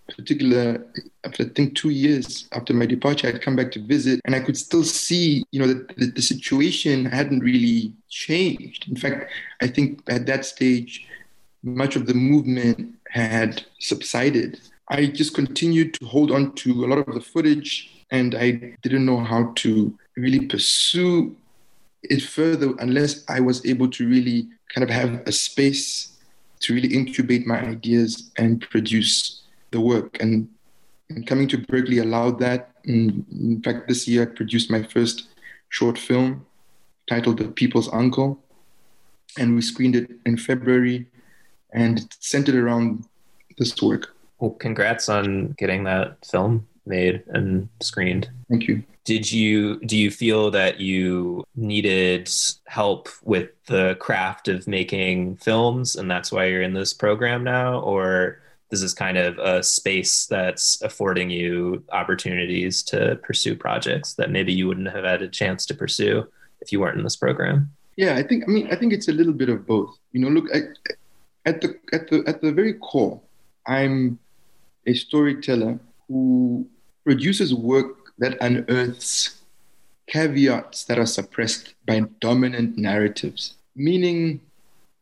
particular 0.07 0.85
after 1.23 1.43
I 1.43 1.47
think 1.47 1.75
two 1.75 1.89
years 1.89 2.47
after 2.51 2.73
my 2.73 2.85
departure, 2.85 3.27
I'd 3.27 3.41
come 3.41 3.55
back 3.55 3.71
to 3.71 3.79
visit, 3.79 4.21
and 4.25 4.35
I 4.35 4.39
could 4.39 4.57
still 4.57 4.83
see, 4.83 5.43
you 5.51 5.59
know, 5.59 5.67
that 5.67 5.95
the, 5.97 6.07
the, 6.07 6.21
situation 6.21 7.05
hadn't 7.05 7.39
really 7.39 7.93
changed. 8.09 8.87
In 8.87 8.95
fact, 8.95 9.31
I 9.61 9.67
think 9.67 10.01
at 10.07 10.25
that 10.27 10.45
stage, 10.45 11.07
much 11.63 11.95
of 11.95 12.05
the 12.05 12.13
movement 12.13 12.95
had 13.09 13.65
subsided. 13.79 14.59
I 14.89 15.07
just 15.07 15.33
continued 15.33 15.95
to 15.95 16.05
hold 16.05 16.31
on 16.31 16.53
to 16.55 16.85
a 16.85 16.87
lot 16.87 16.99
of 16.99 17.13
the 17.13 17.21
footage, 17.21 17.91
and 18.11 18.35
I 18.35 18.75
didn't 18.83 19.05
know 19.05 19.19
how 19.19 19.51
to 19.55 19.97
really 20.15 20.45
pursue 20.45 21.35
it 22.03 22.21
further 22.21 22.73
unless 22.79 23.27
I 23.27 23.39
was 23.39 23.65
able 23.65 23.89
to 23.89 24.07
really 24.07 24.47
kind 24.73 24.83
of 24.83 24.89
have 24.91 25.21
a 25.25 25.31
space 25.31 26.15
to 26.59 26.73
really 26.73 26.93
incubate 26.93 27.47
my 27.47 27.59
ideas 27.59 28.31
and 28.37 28.61
produce 28.61 29.41
the 29.75 29.81
work. 29.81 30.17
And, 30.19 30.49
and 31.09 31.27
coming 31.27 31.47
to 31.49 31.57
Berkeley 31.57 31.99
allowed 31.99 32.39
that. 32.39 32.71
And 32.85 33.25
in 33.31 33.61
fact, 33.61 33.87
this 33.87 34.07
year 34.07 34.23
I 34.23 34.25
produced 34.25 34.71
my 34.71 34.81
first 34.83 35.27
short 35.69 35.97
film 35.99 36.45
titled 37.07 37.37
The 37.37 37.49
People's 37.49 37.91
Uncle. 37.93 38.39
And 39.37 39.53
we 39.53 39.61
screened 39.61 39.95
it 39.95 40.09
in 40.25 40.37
February 40.37 41.05
and 41.73 41.99
it 41.99 42.15
centered 42.19 42.55
around 42.55 43.05
this 43.57 43.79
work. 43.81 44.15
Well, 44.39 44.51
congrats 44.51 45.09
on 45.09 45.55
getting 45.57 45.83
that 45.83 46.25
film 46.25 46.67
made 46.85 47.23
and 47.27 47.67
screened. 47.81 48.29
Thank 48.49 48.67
you. 48.67 48.83
Did 49.03 49.31
you 49.31 49.79
do 49.81 49.95
you 49.95 50.09
feel 50.09 50.49
that 50.51 50.79
you 50.79 51.43
needed 51.55 52.29
help 52.65 53.09
with 53.23 53.49
the 53.67 53.95
craft 53.99 54.47
of 54.47 54.67
making 54.67 55.37
films 55.37 55.95
and 55.95 56.09
that's 56.09 56.31
why 56.31 56.45
you're 56.45 56.63
in 56.63 56.73
this 56.73 56.93
program 56.93 57.43
now 57.43 57.79
or 57.81 58.39
this 58.69 58.81
is 58.81 58.93
kind 58.93 59.17
of 59.17 59.37
a 59.37 59.61
space 59.61 60.25
that's 60.25 60.81
affording 60.81 61.29
you 61.29 61.83
opportunities 61.91 62.83
to 62.83 63.19
pursue 63.23 63.55
projects 63.55 64.13
that 64.15 64.31
maybe 64.31 64.53
you 64.53 64.67
wouldn't 64.67 64.89
have 64.89 65.03
had 65.03 65.21
a 65.21 65.27
chance 65.27 65.65
to 65.67 65.73
pursue 65.73 66.27
if 66.61 66.71
you 66.71 66.79
weren't 66.79 66.97
in 66.97 67.03
this 67.03 67.15
program? 67.15 67.69
Yeah, 67.95 68.15
I 68.15 68.23
think 68.23 68.43
I 68.47 68.51
mean 68.51 68.67
I 68.71 68.75
think 68.75 68.91
it's 68.91 69.07
a 69.07 69.13
little 69.13 69.33
bit 69.33 69.49
of 69.49 69.65
both. 69.65 69.97
You 70.11 70.21
know, 70.21 70.29
look 70.29 70.53
at, 70.53 70.63
at 71.45 71.61
the 71.61 71.79
at 71.93 72.09
the 72.09 72.23
at 72.27 72.41
the 72.41 72.51
very 72.51 72.73
core, 72.73 73.21
I'm 73.67 74.19
a 74.85 74.93
storyteller 74.93 75.79
who 76.07 76.67
produces 77.03 77.53
work 77.53 78.13
that 78.17 78.37
unearths 78.41 79.41
caveats 80.07 80.85
that 80.85 80.99
are 80.99 81.05
suppressed 81.05 81.73
by 81.85 82.01
dominant 82.19 82.77
narratives. 82.77 83.55
Meaning, 83.75 84.41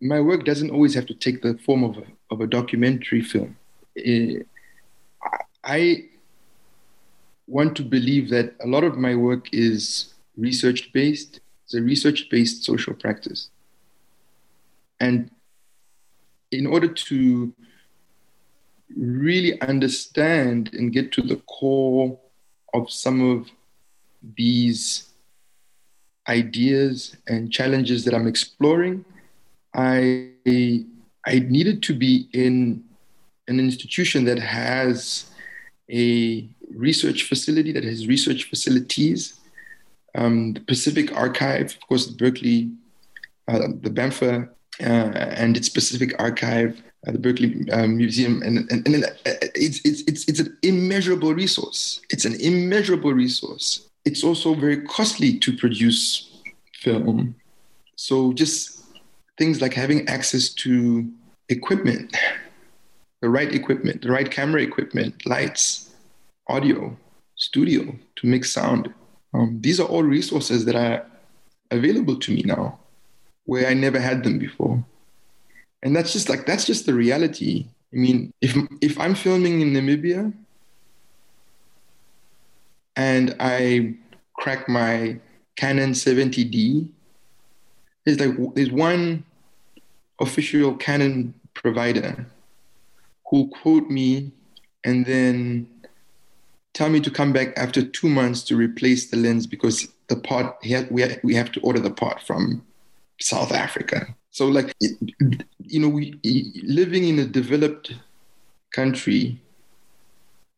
my 0.04 0.20
work 0.20 0.44
doesn't 0.44 0.70
always 0.70 0.94
have 0.96 1.06
to 1.06 1.14
take 1.14 1.42
the 1.42 1.58
form 1.60 1.84
of 1.84 1.98
a, 1.98 2.04
of 2.30 2.42
a 2.42 2.48
documentary 2.48 3.22
film. 3.22 3.56
Eh, 3.98 4.40
I 5.64 6.06
want 7.48 7.76
to 7.78 7.84
believe 7.84 8.30
that 8.30 8.54
a 8.62 8.68
lot 8.68 8.84
of 8.84 8.98
my 8.98 9.16
work 9.16 9.48
is 9.54 10.14
research 10.38 10.92
based. 10.92 11.40
It's 11.64 11.74
a 11.74 11.82
research 11.82 12.30
based 12.30 12.64
social 12.66 12.94
practice. 12.94 13.50
And 15.00 15.32
in 16.52 16.68
order 16.68 16.88
to 16.88 17.54
really 18.96 19.60
understand 19.62 20.70
and 20.74 20.92
get 20.92 21.12
to 21.14 21.22
the 21.22 21.38
core 21.38 22.20
of 22.74 22.92
some 22.92 23.22
of 23.22 23.50
these 24.36 25.10
ideas 26.28 27.16
and 27.28 27.52
challenges 27.52 28.06
that 28.06 28.14
I'm 28.14 28.28
exploring, 28.28 29.06
I 29.74 30.32
I 31.26 31.40
needed 31.40 31.82
to 31.84 31.94
be 31.94 32.28
in 32.34 32.84
an 33.48 33.60
institution 33.60 34.26
that 34.26 34.40
has 34.40 35.32
a 35.90 36.48
research 36.76 37.24
facility 37.24 37.72
that 37.72 37.84
has 37.84 38.08
research 38.08 38.50
facilities. 38.50 39.40
Um, 40.16 40.54
the 40.54 40.62
Pacific 40.62 41.16
Archive, 41.16 41.76
of 41.76 41.88
course, 41.88 42.08
the 42.08 42.16
Berkeley, 42.16 42.72
uh, 43.48 43.68
the 43.82 43.90
BAMFA, 43.90 44.50
uh, 44.82 44.84
and 44.84 45.58
its 45.58 45.70
Pacific 45.70 46.14
Archive 46.20 46.82
at 47.06 47.14
the 47.14 47.20
Berkeley 47.20 47.70
um, 47.72 47.98
Museum, 47.98 48.42
and, 48.44 48.72
and, 48.72 48.88
and 48.88 49.06
it's, 49.56 49.82
it's, 49.84 50.02
it's, 50.08 50.26
it's 50.28 50.40
an 50.40 50.58
immeasurable 50.62 51.34
resource. 51.34 52.02
It's 52.10 52.26
an 52.26 52.40
immeasurable 52.40 53.14
resource. 53.14 53.90
It's 54.06 54.24
also 54.24 54.54
very 54.54 54.82
costly 54.82 55.38
to 55.40 55.56
produce 55.58 56.42
film. 56.76 57.36
So 57.96 58.34
just 58.34 58.83
things 59.38 59.62
like 59.62 59.74
having 59.74 60.08
access 60.08 60.50
to 60.50 61.10
equipment, 61.50 62.16
the 63.22 63.30
right 63.30 63.54
equipment, 63.54 64.02
the 64.02 64.12
right 64.12 64.30
camera 64.30 64.62
equipment, 64.62 65.26
lights, 65.26 65.92
audio, 66.48 66.96
studio 67.36 67.96
to 68.16 68.28
mix 68.28 68.52
sound. 68.52 68.94
Um, 69.34 69.58
these 69.62 69.80
are 69.80 69.88
all 69.88 70.04
resources 70.04 70.66
that 70.66 70.76
are 70.76 71.06
available 71.72 72.18
to 72.20 72.32
me 72.34 72.44
now, 72.46 72.80
where 73.46 73.68
I 73.68 73.74
never 73.74 74.00
had 74.00 74.24
them 74.24 74.38
before 74.38 74.84
and 75.84 75.96
that's 75.96 76.14
just 76.14 76.30
like 76.30 76.46
that's 76.46 76.66
just 76.66 76.86
the 76.86 76.94
reality 76.94 77.68
i 77.94 77.98
mean 77.98 78.34
if 78.42 78.58
if 78.82 79.00
i'm 79.00 79.14
filming 79.14 79.62
in 79.62 79.74
namibia 79.74 80.34
and 82.96 83.36
i 83.40 83.94
crack 84.38 84.68
my 84.68 85.20
canon 85.56 85.92
70d 85.92 86.90
there's 88.06 88.20
like 88.20 88.56
there's 88.56 88.72
one 88.72 89.24
official 90.20 90.76
canon 90.76 91.34
provider 91.54 92.26
who 93.30 93.50
quote 93.50 93.90
me 93.90 94.32
and 94.84 95.06
then 95.06 95.68
tell 96.74 96.90
me 96.90 97.00
to 97.00 97.12
come 97.12 97.32
back 97.32 97.58
after 97.58 97.84
two 97.84 98.10
months 98.10 98.44
to 98.44 98.56
replace 98.56 99.10
the 99.10 99.18
lens 99.18 99.48
because 99.48 99.88
the 100.08 100.16
part 100.16 100.56
we, 100.92 101.06
we 101.24 101.36
have 101.36 101.52
to 101.52 101.60
order 101.62 101.80
the 101.80 101.92
part 101.92 102.22
from 102.22 102.66
south 103.20 103.52
africa 103.52 104.16
so, 104.34 104.48
like, 104.48 104.74
you 104.80 105.80
know, 105.80 105.90
we, 105.90 106.20
living 106.64 107.08
in 107.08 107.20
a 107.20 107.26
developed 107.26 107.94
country 108.72 109.40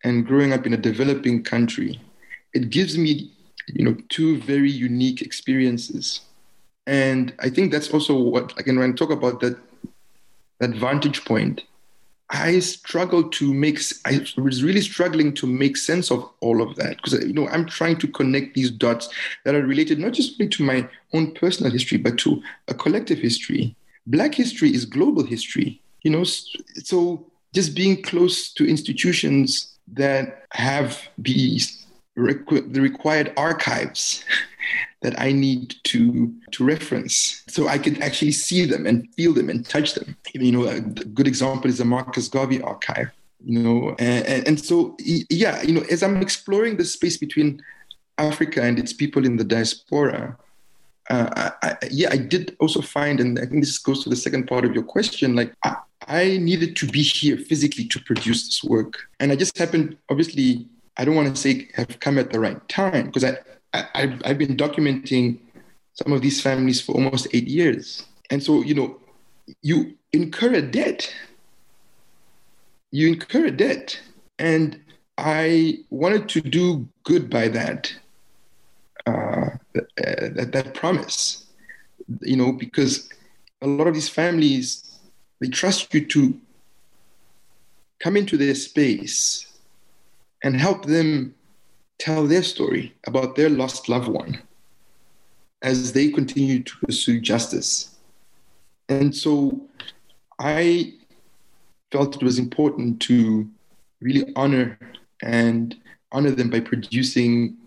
and 0.02 0.26
growing 0.26 0.54
up 0.54 0.66
in 0.66 0.72
a 0.72 0.78
developing 0.78 1.44
country, 1.44 2.00
it 2.54 2.70
gives 2.70 2.98
me, 2.98 3.34
you 3.68 3.84
know, 3.84 3.98
two 4.08 4.38
very 4.38 4.72
unique 4.72 5.22
experiences. 5.22 6.22
And 6.88 7.34
I 7.40 7.50
think 7.50 7.72
that's 7.72 7.92
also 7.92 8.16
what, 8.16 8.54
I 8.58 8.92
talk 8.92 9.10
about 9.10 9.40
that, 9.42 9.58
that 10.60 10.72
vantage 10.72 11.26
point, 11.26 11.64
I 12.30 12.60
struggle 12.60 13.30
to 13.30 13.54
make, 13.54 13.80
I 14.06 14.26
was 14.38 14.64
really 14.64 14.82
struggling 14.82 15.34
to 15.36 15.48
make 15.48 15.78
sense 15.78 16.12
of 16.12 16.28
all 16.42 16.62
of 16.62 16.76
that 16.76 16.98
because, 16.98 17.24
you 17.26 17.34
know, 17.34 17.48
I'm 17.50 17.66
trying 17.66 17.98
to 17.98 18.08
connect 18.08 18.56
these 18.56 18.72
dots 18.72 19.10
that 19.44 19.54
are 19.54 19.66
related 19.66 20.00
not 20.00 20.14
just 20.14 20.38
to 20.40 20.64
my 20.64 20.88
own 21.14 21.34
personal 21.34 21.72
history, 21.72 21.98
but 22.00 22.18
to 22.20 22.42
a 22.68 22.74
collective 22.74 23.20
history. 23.20 23.76
Black 24.08 24.34
history 24.34 24.74
is 24.74 24.86
global 24.86 25.24
history, 25.24 25.82
you 26.02 26.12
know, 26.12 26.24
so 26.24 27.26
just 27.54 27.76
being 27.76 28.02
close 28.02 28.52
to 28.54 28.68
institutions 28.68 29.78
that 29.94 30.46
have 30.52 31.08
these 31.18 31.86
the 32.16 32.80
required 32.82 33.34
archives 33.36 34.24
that 35.06 35.20
I 35.20 35.32
need 35.32 35.76
to 35.92 36.34
to 36.52 36.66
reference, 36.66 37.44
so 37.48 37.68
I 37.68 37.78
can 37.78 38.02
actually 38.02 38.32
see 38.32 38.66
them 38.66 38.88
and 38.90 39.08
feel 39.14 39.34
them 39.34 39.50
and 39.52 39.64
touch 39.76 39.94
them. 39.94 40.18
You 40.34 40.52
know, 40.52 40.66
a 40.68 40.82
good 41.18 41.28
example 41.28 41.70
is 41.70 41.78
the 41.78 41.86
Marcus 41.86 42.28
Garvey 42.28 42.62
archive. 42.62 43.12
You 43.46 43.60
know, 43.60 43.96
and, 44.00 44.26
and, 44.26 44.48
and 44.48 44.58
so 44.60 44.98
yeah, 45.00 45.62
you 45.62 45.74
know, 45.76 45.86
as 45.92 46.02
I'm 46.02 46.22
exploring 46.22 46.78
the 46.78 46.86
space 46.86 47.18
between 47.18 47.62
Africa 48.18 48.64
and 48.64 48.80
its 48.80 48.94
people 48.94 49.24
in 49.26 49.38
the 49.38 49.44
diaspora, 49.44 50.36
uh, 51.12 51.52
I, 51.62 51.78
yeah, 51.92 52.10
I 52.12 52.18
did 52.18 52.56
also 52.60 52.82
find, 52.82 53.20
and 53.20 53.38
I 53.38 53.46
think 53.46 53.62
this 53.62 53.78
goes 53.78 54.04
to 54.04 54.10
the 54.10 54.16
second 54.16 54.48
part 54.48 54.66
of 54.66 54.74
your 54.74 54.84
question, 54.84 55.36
like 55.36 55.54
I, 55.64 55.76
I, 56.08 56.38
needed 56.38 56.76
to 56.78 56.88
be 56.88 57.04
here 57.04 57.38
physically 57.38 57.86
to 57.86 58.00
produce 58.00 58.48
this 58.48 58.64
work. 58.64 58.94
And 59.20 59.32
I 59.32 59.36
just 59.36 59.56
happened, 59.56 59.98
obviously, 60.10 60.68
I 60.98 61.06
don't 61.06 61.16
want 61.16 61.30
to 61.36 61.40
say 61.40 61.70
have 61.76 62.00
come 62.00 62.18
at 62.18 62.32
the 62.32 62.40
right 62.40 62.68
time 62.70 63.06
because 63.08 63.24
I, 63.24 63.38
I, 63.94 64.18
I've 64.26 64.38
been 64.38 64.56
documenting 64.56 65.40
some 65.94 66.12
of 66.14 66.22
these 66.22 66.42
families 66.42 66.82
for 66.82 66.94
almost 66.94 67.28
eight 67.34 67.48
years. 67.48 68.06
And 68.30 68.44
so, 68.44 68.62
you 68.62 68.74
know, 68.74 69.00
you 69.62 69.96
incur 70.12 70.54
a 70.54 70.62
debt. 70.62 71.14
You 72.92 73.08
incur 73.08 73.48
a 73.48 73.52
debt. 73.52 74.00
And 74.40 74.80
I 75.18 75.80
wanted 75.90 76.28
to 76.30 76.42
do 76.42 76.88
good 77.04 77.30
by 77.30 77.48
that, 77.50 77.94
uh, 79.06 79.50
that, 79.74 80.50
that 80.52 80.74
promise, 80.74 81.46
you 82.22 82.36
know, 82.36 82.52
because 82.52 83.10
a 83.62 83.68
lot 83.68 83.88
of 83.88 83.94
these 83.94 84.10
families, 84.10 85.00
they 85.40 85.48
trust 85.48 85.94
you 85.94 86.06
to 86.08 86.40
come 88.00 88.18
into 88.18 88.38
their 88.38 88.56
space 88.56 89.48
and 90.44 90.56
help 90.60 90.86
them 90.86 91.34
tell 92.00 92.28
their 92.28 92.44
story 92.44 92.94
about 93.08 93.36
their 93.36 93.50
lost 93.50 93.90
loved 93.90 94.08
one 94.08 94.42
as 95.62 95.94
they 95.94 96.10
continue 96.10 96.62
to 96.62 96.74
pursue 96.86 97.20
justice. 97.20 97.96
And 98.90 99.16
so 99.16 99.62
I 100.40 100.94
felt 101.92 102.16
it 102.16 102.24
was 102.24 102.38
important 102.38 103.02
to 103.04 103.50
really 104.02 104.32
honor 104.36 104.78
and 105.24 105.76
honor 106.12 106.32
them 106.32 106.50
by 106.50 106.60
producing 106.60 107.58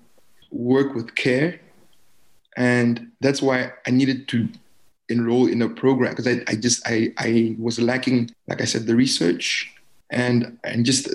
work 0.51 0.95
with 0.95 1.15
care. 1.15 1.61
And 2.57 3.11
that's 3.21 3.43
why 3.43 3.73
I 3.87 3.91
needed 3.91 4.29
to 4.29 4.49
enroll 5.09 5.47
in 5.47 5.63
a 5.63 5.69
program 5.69 6.13
because 6.13 6.29
I, 6.29 6.43
I 6.47 6.55
just 6.55 6.87
I, 6.87 7.13
I 7.19 7.57
was 7.59 7.81
lacking, 7.81 8.31
like 8.47 8.61
I 8.61 8.65
said, 8.65 8.87
the 8.87 8.97
research 8.97 9.73
and 10.11 10.59
and 10.65 10.85
just 10.85 11.09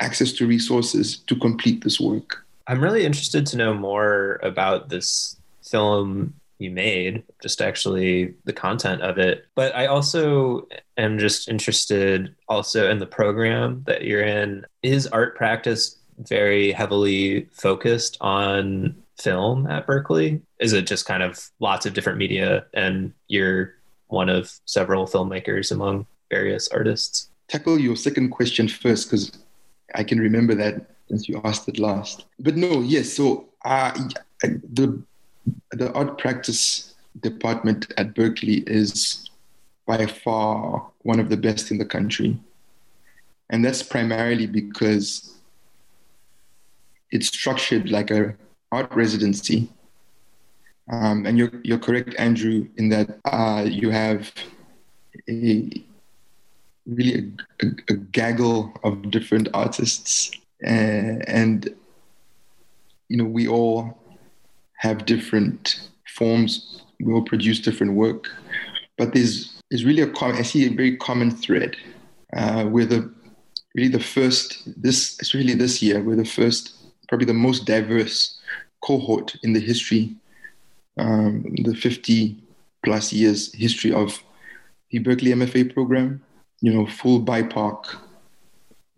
access 0.00 0.32
to 0.32 0.46
resources 0.46 1.18
to 1.26 1.36
complete 1.36 1.82
this 1.82 1.98
work. 2.00 2.44
I'm 2.68 2.82
really 2.82 3.06
interested 3.06 3.46
to 3.46 3.56
know 3.56 3.72
more 3.72 4.38
about 4.42 4.90
this 4.90 5.36
film 5.62 6.34
you 6.58 6.70
made, 6.70 7.22
just 7.40 7.62
actually 7.62 8.34
the 8.44 8.52
content 8.52 9.00
of 9.00 9.16
it. 9.16 9.46
But 9.54 9.74
I 9.74 9.86
also 9.86 10.68
am 10.98 11.18
just 11.18 11.48
interested 11.48 12.34
also 12.46 12.90
in 12.90 12.98
the 12.98 13.06
program 13.06 13.84
that 13.86 14.04
you're 14.04 14.22
in. 14.22 14.66
Is 14.82 15.06
art 15.06 15.34
practice 15.34 15.96
very 16.18 16.72
heavily 16.72 17.48
focused 17.52 18.18
on 18.20 19.02
film 19.16 19.66
at 19.66 19.86
Berkeley? 19.86 20.42
Is 20.60 20.74
it 20.74 20.86
just 20.86 21.06
kind 21.06 21.22
of 21.22 21.50
lots 21.60 21.86
of 21.86 21.94
different 21.94 22.18
media 22.18 22.66
and 22.74 23.14
you're 23.28 23.76
one 24.08 24.28
of 24.28 24.52
several 24.66 25.06
filmmakers 25.06 25.72
among 25.72 26.06
various 26.30 26.68
artists? 26.68 27.30
Tackle 27.48 27.78
your 27.78 27.96
second 27.96 28.28
question 28.28 28.68
first 28.68 29.08
because 29.08 29.32
I 29.94 30.04
can 30.04 30.20
remember 30.20 30.54
that 30.56 30.97
since 31.08 31.28
you 31.28 31.40
asked 31.44 31.68
it 31.68 31.78
last. 31.78 32.26
But 32.38 32.56
no, 32.56 32.80
yes. 32.80 33.12
So 33.12 33.48
uh, 33.64 33.92
the 34.42 35.02
the 35.72 35.92
art 35.92 36.18
practice 36.18 36.94
department 37.20 37.92
at 37.96 38.14
Berkeley 38.14 38.62
is 38.66 39.28
by 39.86 40.06
far 40.06 40.86
one 41.02 41.18
of 41.18 41.28
the 41.30 41.36
best 41.36 41.70
in 41.70 41.78
the 41.78 41.84
country, 41.84 42.38
and 43.50 43.64
that's 43.64 43.82
primarily 43.82 44.46
because 44.46 45.34
it's 47.10 47.28
structured 47.28 47.90
like 47.90 48.10
a 48.10 48.34
art 48.70 48.94
residency. 48.94 49.68
Um, 50.90 51.26
and 51.26 51.36
you're 51.36 51.52
you're 51.64 51.78
correct, 51.78 52.14
Andrew, 52.18 52.68
in 52.76 52.88
that 52.90 53.18
uh, 53.24 53.64
you 53.66 53.90
have 53.90 54.32
a 55.28 55.84
really 56.86 57.32
a, 57.60 57.66
a, 57.66 57.70
a 57.90 57.94
gaggle 57.94 58.72
of 58.82 59.10
different 59.10 59.48
artists, 59.52 60.30
uh, 60.64 61.22
and 61.26 61.74
you 63.08 63.16
know 63.16 63.24
we 63.24 63.48
all 63.48 63.98
have 64.76 65.06
different 65.06 65.88
forms. 66.06 66.82
We 67.00 67.12
all 67.12 67.22
produce 67.22 67.60
different 67.60 67.94
work, 67.94 68.28
but 68.96 69.12
there's 69.12 69.62
there's 69.70 69.84
really 69.84 70.02
a 70.02 70.10
common. 70.10 70.36
I 70.36 70.42
see 70.42 70.66
a 70.66 70.70
very 70.70 70.96
common 70.96 71.30
thread. 71.30 71.76
Uh, 72.36 72.66
we're 72.68 72.86
the 72.86 73.10
really 73.74 73.90
the 73.90 74.00
first. 74.00 74.62
This 74.80 75.18
it's 75.20 75.34
really 75.34 75.54
this 75.54 75.82
year, 75.82 76.02
we're 76.02 76.16
the 76.16 76.24
first, 76.24 76.74
probably 77.08 77.26
the 77.26 77.34
most 77.34 77.64
diverse 77.64 78.38
cohort 78.80 79.36
in 79.42 79.52
the 79.52 79.60
history, 79.60 80.14
um, 80.98 81.44
the 81.64 81.74
50 81.74 82.36
plus 82.84 83.12
years 83.12 83.52
history 83.54 83.92
of 83.92 84.22
the 84.90 84.98
Berkeley 84.98 85.32
MFA 85.32 85.74
program 85.74 86.22
you 86.60 86.72
know, 86.72 86.86
full 86.86 87.20
BIPOC, 87.20 87.84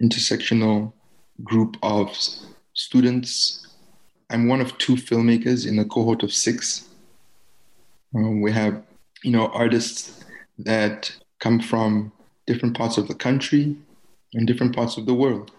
intersectional 0.02 0.92
group 1.44 1.76
of 1.82 2.16
students. 2.74 3.66
I'm 4.30 4.48
one 4.48 4.60
of 4.60 4.76
two 4.78 4.94
filmmakers 4.94 5.66
in 5.66 5.78
a 5.78 5.84
cohort 5.84 6.22
of 6.22 6.32
six. 6.32 6.88
Um, 8.14 8.40
we 8.40 8.52
have, 8.52 8.82
you 9.22 9.32
know, 9.32 9.48
artists 9.48 10.24
that 10.58 11.12
come 11.38 11.60
from 11.60 12.12
different 12.46 12.76
parts 12.76 12.98
of 12.98 13.08
the 13.08 13.14
country 13.14 13.76
and 14.34 14.46
different 14.46 14.74
parts 14.74 14.96
of 14.96 15.06
the 15.06 15.14
world. 15.14 15.50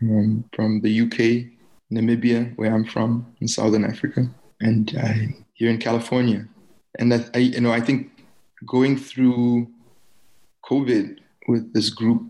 Um, 0.00 0.44
from 0.52 0.80
the 0.80 1.00
UK, 1.00 1.50
Namibia, 1.92 2.56
where 2.56 2.72
I'm 2.72 2.84
from, 2.84 3.26
in 3.40 3.48
Southern 3.48 3.84
Africa, 3.84 4.30
and 4.60 4.96
uh, 4.96 5.12
here 5.54 5.70
in 5.70 5.78
California. 5.78 6.46
And 6.98 7.10
that 7.10 7.30
I, 7.34 7.38
you 7.38 7.60
know, 7.60 7.72
I 7.72 7.80
think 7.80 8.12
going 8.64 8.96
through 8.96 9.68
COVID 10.64 11.18
with 11.48 11.72
this 11.72 11.90
group, 11.90 12.22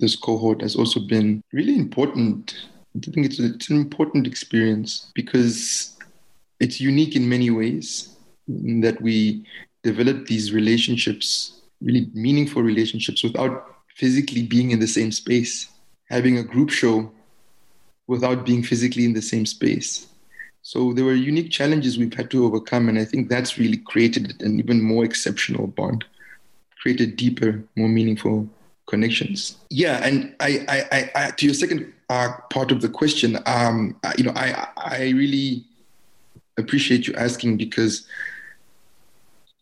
this 0.00 0.16
cohort, 0.16 0.62
has 0.62 0.76
also 0.76 1.00
been 1.00 1.42
really 1.52 1.76
important. 1.76 2.54
I 2.96 3.10
think 3.10 3.26
it's, 3.26 3.38
it's 3.38 3.70
an 3.70 3.76
important 3.76 4.26
experience 4.26 5.10
because 5.14 5.96
it's 6.60 6.80
unique 6.80 7.16
in 7.16 7.28
many 7.28 7.50
ways 7.50 8.16
in 8.48 8.80
that 8.80 9.00
we 9.00 9.44
develop 9.82 10.26
these 10.26 10.52
relationships, 10.52 11.60
really 11.80 12.08
meaningful 12.14 12.62
relationships, 12.62 13.22
without 13.22 13.76
physically 13.94 14.42
being 14.42 14.70
in 14.70 14.80
the 14.80 14.86
same 14.86 15.12
space, 15.12 15.68
having 16.08 16.38
a 16.38 16.42
group 16.42 16.70
show 16.70 17.10
without 18.06 18.46
being 18.46 18.62
physically 18.62 19.04
in 19.04 19.12
the 19.12 19.22
same 19.22 19.46
space. 19.46 20.06
So 20.62 20.92
there 20.92 21.04
were 21.04 21.14
unique 21.14 21.50
challenges 21.50 21.96
we've 21.96 22.12
had 22.12 22.30
to 22.32 22.44
overcome, 22.44 22.88
and 22.88 22.98
I 22.98 23.04
think 23.04 23.28
that's 23.28 23.58
really 23.58 23.78
created 23.78 24.40
an 24.42 24.58
even 24.58 24.82
more 24.82 25.04
exceptional 25.04 25.68
bond, 25.68 26.04
created 26.80 27.16
deeper, 27.16 27.62
more 27.76 27.88
meaningful 27.88 28.48
connections. 28.86 29.56
Yeah, 29.70 30.04
and 30.04 30.34
I, 30.40 30.64
I, 30.68 31.10
I, 31.14 31.30
to 31.32 31.46
your 31.46 31.54
second 31.54 31.92
uh, 32.08 32.32
part 32.50 32.70
of 32.70 32.80
the 32.80 32.88
question, 32.88 33.38
um, 33.46 33.98
you 34.16 34.24
know, 34.24 34.32
I, 34.34 34.68
I 34.76 35.10
really 35.10 35.64
appreciate 36.56 37.06
you 37.06 37.14
asking 37.14 37.56
because, 37.56 38.06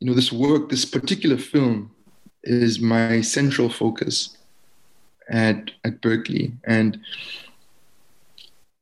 you 0.00 0.06
know, 0.06 0.14
this 0.14 0.32
work, 0.32 0.68
this 0.68 0.84
particular 0.84 1.38
film, 1.38 1.90
is 2.46 2.78
my 2.78 3.22
central 3.22 3.70
focus 3.70 4.36
at 5.30 5.70
at 5.84 6.02
Berkeley, 6.02 6.52
and 6.64 7.00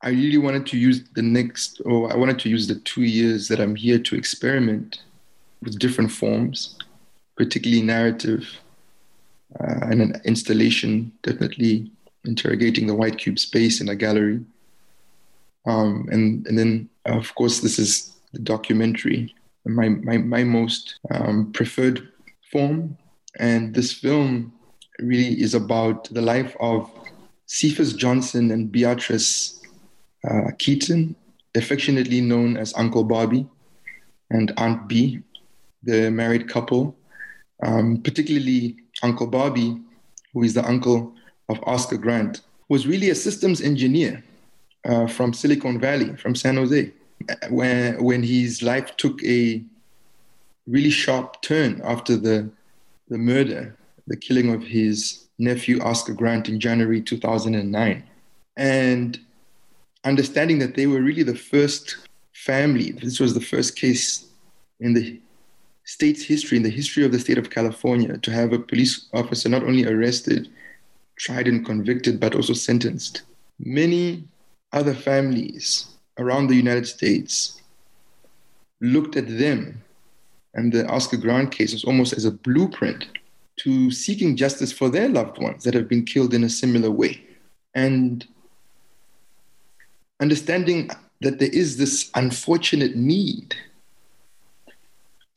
I 0.03 0.09
really 0.09 0.39
wanted 0.39 0.67
to 0.67 0.77
use 0.77 1.05
the 1.15 1.23
next, 1.23 1.81
or 1.85 2.13
I 2.13 2.17
wanted 2.17 2.41
to 2.41 2.49
use 2.49 2.67
the 2.67 2.81
two 2.81 3.05
years 3.05 3.47
that 3.49 3.61
I'm 3.61 3.77
here 3.77 4.01
to 4.01 4.17
experiment 4.17 5.03
with 5.63 5.79
different 5.79 6.11
forms, 6.11 6.77
particularly 7.37 7.83
narrative 7.83 8.49
and 9.61 10.01
an 10.01 10.21
installation, 10.25 11.13
definitely 11.23 11.91
interrogating 12.25 12.87
the 12.87 12.95
white 12.95 13.19
cube 13.19 13.39
space 13.39 13.81
in 13.81 13.89
a 13.89 13.95
gallery. 13.95 14.41
Um, 15.67 16.09
and, 16.11 16.47
and 16.47 16.59
then, 16.59 16.89
of 17.07 17.35
course, 17.35 17.61
this 17.61 17.79
is 17.79 18.17
the 18.33 18.41
documentary, 18.41 19.35
my, 19.65 19.89
my, 19.89 20.19
my 20.19 20.45
most 20.45 20.99
um, 21.11 21.53
preferred 21.53 22.09
form. 22.51 22.97
And 23.39 23.75
this 23.75 23.93
film 23.93 24.53
really 24.99 25.41
is 25.41 25.55
about 25.55 26.09
the 26.11 26.23
life 26.23 26.57
of 26.61 26.91
Cephas 27.47 27.93
Johnson 27.93 28.51
and 28.51 28.73
Beatrice 28.73 29.61
uh, 30.29 30.51
Keaton, 30.59 31.15
affectionately 31.55 32.21
known 32.21 32.57
as 32.57 32.75
Uncle 32.77 33.05
Bobby 33.05 33.47
and 34.31 34.53
Aunt 34.57 34.89
B, 34.89 35.21
the 35.83 36.11
married 36.11 36.49
couple. 36.49 36.97
Um, 37.63 38.03
particularly 38.03 38.77
Uncle 39.03 39.27
Bobby, 39.27 39.81
who 40.33 40.43
is 40.43 40.55
the 40.55 40.67
uncle 40.67 41.15
of 41.49 41.61
Oscar 41.65 41.97
Grant, 41.97 42.41
was 42.69 42.87
really 42.87 43.11
a 43.11 43.15
systems 43.15 43.61
engineer 43.61 44.23
uh, 44.85 45.07
from 45.07 45.33
Silicon 45.33 45.79
Valley, 45.79 46.17
from 46.17 46.35
San 46.35 46.57
Jose. 46.57 46.93
When, 47.51 48.03
when 48.03 48.23
his 48.23 48.63
life 48.63 48.97
took 48.97 49.23
a 49.23 49.63
really 50.67 50.91
sharp 50.91 51.41
turn 51.43 51.81
after 51.85 52.17
the, 52.17 52.51
the 53.09 53.19
murder, 53.19 53.77
the 54.07 54.17
killing 54.17 54.53
of 54.53 54.63
his 54.63 55.27
nephew 55.39 55.81
Oscar 55.83 56.15
Grant 56.15 56.49
in 56.49 56.59
January 56.59 57.01
2009. 57.01 58.03
And 58.57 59.21
understanding 60.05 60.59
that 60.59 60.75
they 60.75 60.87
were 60.87 61.01
really 61.01 61.23
the 61.23 61.35
first 61.35 61.97
family, 62.33 62.93
this 62.93 63.21
was 63.21 63.35
the 63.35 63.41
first 63.41 63.77
case 63.77 64.27
in 64.81 64.95
the 64.95 65.21
state's 65.93 66.25
history, 66.25 66.57
in 66.57 66.63
the 66.63 66.71
history 66.81 67.05
of 67.05 67.13
the 67.13 67.19
state 67.19 67.37
of 67.37 67.51
California, 67.51 68.17
to 68.17 68.31
have 68.31 68.55
a 68.55 68.59
police 68.59 69.09
officer 69.13 69.49
not 69.51 69.63
only 69.63 69.85
arrested, 69.87 70.49
tried 71.17 71.47
and 71.47 71.67
convicted, 71.67 72.19
but 72.19 72.35
also 72.35 72.55
sentenced. 72.55 73.23
Many 73.59 74.25
other 74.73 74.95
families 74.95 75.67
around 76.19 76.47
the 76.47 76.55
United 76.55 76.87
States 76.87 77.61
looked 78.81 79.17
at 79.17 79.39
them 79.39 79.83
and 80.55 80.73
the 80.73 80.87
Oscar 80.89 81.19
Grant 81.19 81.53
case 81.53 81.75
as 81.75 81.85
almost 81.85 82.15
as 82.15 82.25
a 82.25 82.31
blueprint 82.31 83.05
to 83.61 83.91
seeking 83.91 84.35
justice 84.35 84.73
for 84.73 84.89
their 84.89 85.11
loved 85.11 85.37
ones 85.39 85.63
that 85.65 85.75
have 85.75 85.89
been 85.89 86.07
killed 86.07 86.33
in 86.33 86.45
a 86.45 86.49
similar 86.49 86.91
way. 86.91 87.23
And 87.75 88.27
understanding 90.21 90.91
that 91.21 91.39
there 91.39 91.51
is 91.53 91.77
this 91.77 92.11
unfortunate 92.15 92.97
need 92.97 93.55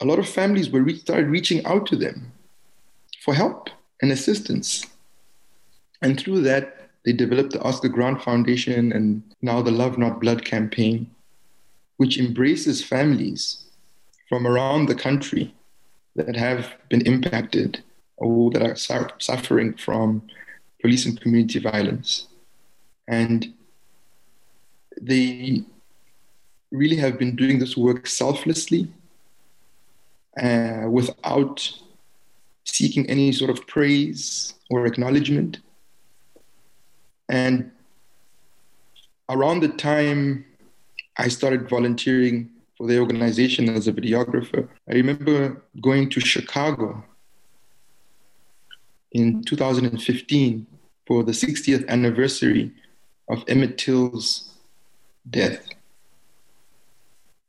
a 0.01 0.05
lot 0.05 0.19
of 0.19 0.27
families 0.27 0.69
were 0.69 0.81
re- 0.81 0.97
started 0.97 1.27
reaching 1.27 1.65
out 1.65 1.85
to 1.87 1.95
them 1.95 2.31
for 3.23 3.33
help 3.33 3.69
and 4.01 4.11
assistance. 4.11 4.85
And 6.01 6.19
through 6.19 6.41
that, 6.41 6.89
they 7.05 7.13
developed 7.13 7.53
the 7.53 7.61
Oscar 7.61 7.87
Grant 7.87 8.21
Foundation 8.21 8.91
and 8.91 9.23
now 9.41 9.61
the 9.61 9.71
Love 9.71 9.97
Not 9.97 10.19
Blood 10.19 10.43
campaign, 10.43 11.09
which 11.97 12.17
embraces 12.17 12.83
families 12.83 13.65
from 14.27 14.47
around 14.47 14.87
the 14.87 14.95
country 14.95 15.53
that 16.15 16.35
have 16.35 16.73
been 16.89 17.01
impacted 17.01 17.83
or 18.17 18.49
that 18.51 18.63
are 18.63 18.75
su- 18.75 19.07
suffering 19.19 19.75
from 19.75 20.23
police 20.81 21.05
and 21.05 21.19
community 21.21 21.59
violence. 21.59 22.27
And 23.07 23.53
they 24.99 25.63
really 26.71 26.95
have 26.95 27.19
been 27.19 27.35
doing 27.35 27.59
this 27.59 27.77
work 27.77 28.07
selflessly 28.07 28.87
uh, 30.41 30.87
without 30.89 31.71
seeking 32.65 33.09
any 33.09 33.31
sort 33.31 33.49
of 33.49 33.65
praise 33.67 34.53
or 34.69 34.85
acknowledgement. 34.85 35.59
And 37.29 37.71
around 39.29 39.61
the 39.61 39.69
time 39.69 40.45
I 41.17 41.27
started 41.29 41.69
volunteering 41.69 42.49
for 42.77 42.87
the 42.87 42.99
organization 42.99 43.69
as 43.69 43.87
a 43.87 43.93
videographer, 43.93 44.67
I 44.89 44.93
remember 44.93 45.63
going 45.81 46.09
to 46.09 46.19
Chicago 46.19 47.03
in 49.11 49.43
2015 49.43 50.67
for 51.07 51.23
the 51.23 51.31
60th 51.31 51.87
anniversary 51.87 52.71
of 53.29 53.43
Emmett 53.47 53.77
Till's 53.77 54.53
death. 55.29 55.65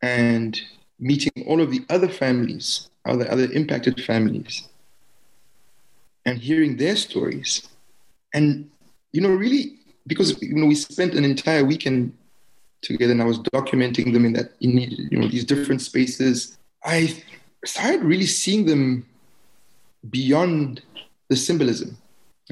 And 0.01 0.61
meeting 0.99 1.45
all 1.47 1.61
of 1.61 1.71
the 1.71 1.85
other 1.91 2.09
families, 2.09 2.91
other 3.05 3.31
other 3.31 3.51
impacted 3.53 4.03
families, 4.05 4.69
and 6.25 6.39
hearing 6.39 6.77
their 6.77 6.97
stories, 6.97 7.69
and 8.35 8.71
you 9.13 9.21
know, 9.21 9.31
really 9.31 9.79
because 10.07 10.41
you 10.43 10.55
know 10.55 10.67
we 10.67 10.75
spent 10.75 11.15
an 11.15 11.25
entire 11.25 11.65
weekend 11.65 12.13
together, 12.83 13.13
and 13.13 13.23
I 13.23 13.27
was 13.27 13.39
documenting 13.39 14.13
them 14.13 14.25
in 14.25 14.33
that 14.35 14.53
in 14.61 14.79
you 14.79 15.19
know 15.19 15.29
these 15.29 15.45
different 15.45 15.83
spaces. 15.83 16.59
I 16.85 17.23
started 17.65 18.03
really 18.03 18.27
seeing 18.27 18.67
them 18.67 19.07
beyond 20.11 20.83
the 21.29 21.37
symbolism. 21.37 21.99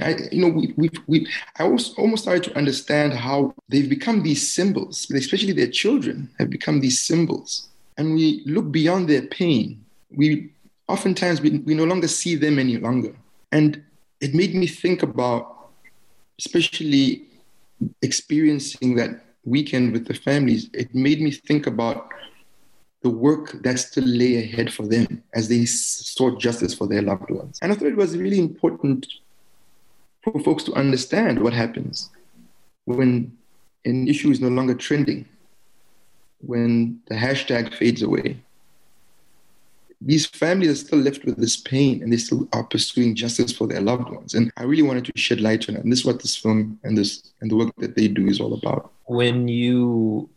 I, 0.01 0.17
you 0.33 0.41
know, 0.41 0.49
we, 0.49 0.75
we, 0.77 0.91
we, 1.07 1.29
I 1.57 1.63
almost, 1.63 1.97
almost 1.99 2.25
started 2.25 2.43
to 2.45 2.59
understand 2.59 3.13
how 3.13 3.55
they've 3.69 3.89
become 3.89 4.25
these 4.25 4.51
symbols, 4.51 5.09
especially 5.09 5.53
their 5.53 5.69
children 5.69 6.31
have 6.39 6.51
become 6.51 6.81
these 6.81 7.01
symbols. 7.01 7.69
And 7.97 8.15
we 8.15 8.43
look 8.47 8.71
beyond 8.71 9.09
their 9.09 9.23
pain. 9.23 9.85
We 10.11 10.51
oftentimes, 10.89 11.41
we, 11.41 11.59
we 11.59 11.75
no 11.75 11.85
longer 11.85 12.09
see 12.09 12.35
them 12.35 12.59
any 12.59 12.77
longer. 12.77 13.15
And 13.53 13.83
it 14.21 14.35
made 14.35 14.55
me 14.55 14.67
think 14.67 15.03
about, 15.03 15.71
especially 16.39 17.23
experiencing 18.03 18.97
that 18.97 19.25
weekend 19.45 19.93
with 19.93 20.07
the 20.07 20.15
families, 20.15 20.71
it 20.73 20.95
made 20.95 21.21
me 21.21 21.31
think 21.31 21.67
about 21.67 22.09
the 23.03 23.11
work 23.11 23.53
that 23.63 23.79
still 23.79 24.05
lay 24.05 24.43
ahead 24.43 24.73
for 24.73 24.87
them 24.87 25.23
as 25.35 25.49
they 25.49 25.67
sought 25.67 26.41
justice 26.41 26.73
for 26.73 26.87
their 26.87 27.03
loved 27.03 27.31
ones. 27.31 27.59
And 27.61 27.71
I 27.71 27.75
thought 27.75 27.89
it 27.89 27.97
was 27.97 28.17
really 28.17 28.39
important 28.39 29.07
for 30.23 30.41
folks 30.41 30.65
to 30.65 30.73
understand 30.73 31.43
what 31.43 31.53
happens 31.53 32.09
when 32.87 33.37
an 33.85 34.09
issue 34.09 34.31
is 34.31 34.41
no 34.41 34.49
longer 34.49 34.75
trending, 34.75 35.27
when 36.41 37.01
the 37.09 37.15
hashtag 37.15 37.75
fades 37.75 38.03
away. 38.03 38.37
These 40.01 40.27
families 40.27 40.71
are 40.71 40.87
still 40.87 40.99
left 40.99 41.25
with 41.25 41.39
this 41.39 41.57
pain 41.57 42.03
and 42.03 42.13
they 42.13 42.19
still 42.19 42.47
are 42.53 42.65
pursuing 42.65 43.15
justice 43.15 43.53
for 43.53 43.67
their 43.67 43.81
loved 43.81 44.11
ones. 44.11 44.35
And 44.35 44.53
I 44.57 44.65
really 44.65 44.83
wanted 44.83 45.07
to 45.07 45.13
shed 45.17 45.41
light 45.41 45.69
on 45.69 45.77
it. 45.77 45.83
And 45.83 45.91
this 45.91 46.01
is 46.01 46.05
what 46.05 46.21
this 46.21 46.37
film 46.37 46.79
and 46.85 46.99
this 46.99 47.33
and 47.41 47.51
the 47.51 47.57
work 47.57 47.75
that 47.79 47.97
they 47.97 48.09
do 48.09 48.27
is 48.27 48.41
all 48.41 48.53
about. 48.53 48.93
When 49.07 49.49
you 49.49 50.29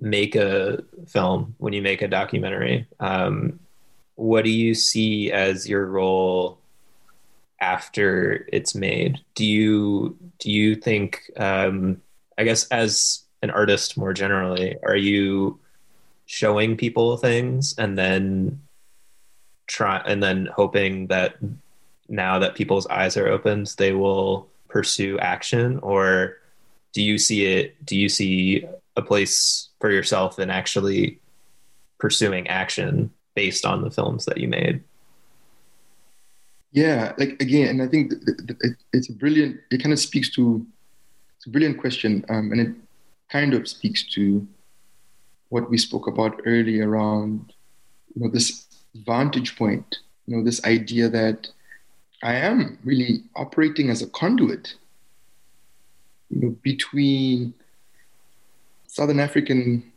make 0.00 0.36
a 0.36 0.82
film, 1.08 1.54
when 1.58 1.72
you 1.72 1.82
make 1.82 2.02
a 2.02 2.08
documentary, 2.08 2.86
um, 3.00 3.58
what 4.14 4.44
do 4.44 4.50
you 4.50 4.74
see 4.74 5.32
as 5.32 5.68
your 5.68 5.86
role 5.86 6.58
after 7.60 8.46
it's 8.52 8.74
made? 8.74 9.18
Do 9.34 9.44
you 9.44 10.16
do 10.38 10.50
you 10.50 10.76
think? 10.76 11.30
Um, 11.36 12.00
I 12.38 12.44
guess 12.44 12.66
as 12.68 13.24
an 13.42 13.50
artist 13.50 13.96
more 13.96 14.12
generally, 14.12 14.76
are 14.82 14.96
you 14.96 15.58
showing 16.26 16.76
people 16.76 17.16
things 17.16 17.74
and 17.78 17.98
then 17.98 18.60
try 19.66 19.98
and 20.06 20.22
then 20.22 20.46
hoping 20.46 21.06
that 21.08 21.36
now 22.08 22.38
that 22.38 22.54
people's 22.54 22.86
eyes 22.88 23.16
are 23.16 23.28
opened, 23.28 23.72
they 23.78 23.92
will 23.92 24.48
pursue 24.68 25.18
action, 25.18 25.78
or 25.80 26.36
do 26.92 27.02
you 27.02 27.18
see 27.18 27.46
it? 27.46 27.84
Do 27.84 27.96
you 27.96 28.08
see 28.08 28.64
a 28.96 29.02
place 29.02 29.68
for 29.80 29.90
yourself 29.90 30.38
in 30.38 30.50
actually 30.50 31.20
pursuing 31.98 32.48
action 32.48 33.10
based 33.34 33.64
on 33.64 33.82
the 33.82 33.90
films 33.90 34.24
that 34.24 34.38
you 34.38 34.48
made? 34.48 34.82
Yeah, 36.72 37.12
like 37.18 37.40
again, 37.40 37.68
and 37.68 37.82
I 37.82 37.88
think 37.88 38.12
it's 38.92 39.08
a 39.08 39.12
brilliant. 39.12 39.60
It 39.70 39.82
kind 39.82 39.92
of 39.92 39.98
speaks 39.98 40.30
to 40.34 40.64
it's 41.36 41.46
a 41.46 41.50
brilliant 41.50 41.78
question, 41.78 42.24
um, 42.28 42.52
and 42.52 42.60
it 42.60 42.74
kind 43.30 43.54
of 43.54 43.68
speaks 43.68 44.02
to 44.14 44.46
what 45.48 45.70
we 45.70 45.78
spoke 45.78 46.06
about 46.06 46.40
earlier 46.46 46.88
around 46.88 47.52
you 48.14 48.22
know 48.22 48.30
this 48.30 48.66
vantage 48.94 49.56
point. 49.56 49.98
You 50.26 50.36
know, 50.36 50.44
this 50.44 50.64
idea 50.64 51.08
that 51.08 51.48
I 52.22 52.34
am 52.34 52.78
really 52.84 53.22
operating 53.34 53.90
as 53.90 54.02
a 54.02 54.06
conduit, 54.08 54.74
you 56.28 56.40
know, 56.40 56.56
between 56.62 57.54
Southern 58.86 59.20
African, 59.20 59.90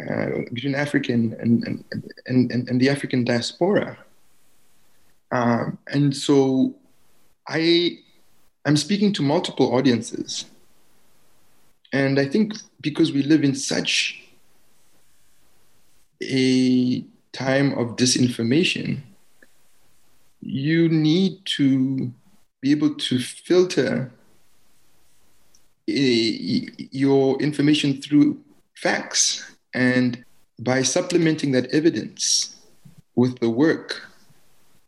uh, 0.00 0.26
between 0.52 0.74
African 0.74 1.36
and, 1.38 1.66
and, 1.66 1.84
and, 2.26 2.68
and, 2.68 2.80
the 2.80 2.88
African 2.88 3.24
diaspora. 3.24 3.98
Um, 5.32 5.78
and 5.88 6.16
so 6.16 6.74
I, 7.48 7.98
I'm 8.64 8.76
speaking 8.76 9.12
to 9.14 9.22
multiple 9.22 9.74
audiences. 9.74 10.46
And 11.92 12.18
I 12.18 12.26
think 12.26 12.54
because 12.80 13.12
we 13.12 13.22
live 13.22 13.44
in 13.44 13.54
such 13.54 14.22
a 16.22 17.04
time 17.32 17.72
of 17.78 17.96
disinformation, 17.96 19.00
you 20.40 20.88
need 20.88 21.44
to 21.44 22.12
be 22.60 22.70
able 22.70 22.94
to 22.94 23.18
filter 23.18 24.10
eh, 25.88 26.66
your 26.90 27.40
information 27.40 28.00
through 28.00 28.40
facts. 28.74 29.56
And 29.74 30.24
by 30.58 30.82
supplementing 30.82 31.52
that 31.52 31.66
evidence 31.72 32.56
with 33.14 33.38
the 33.40 33.50
work, 33.50 34.02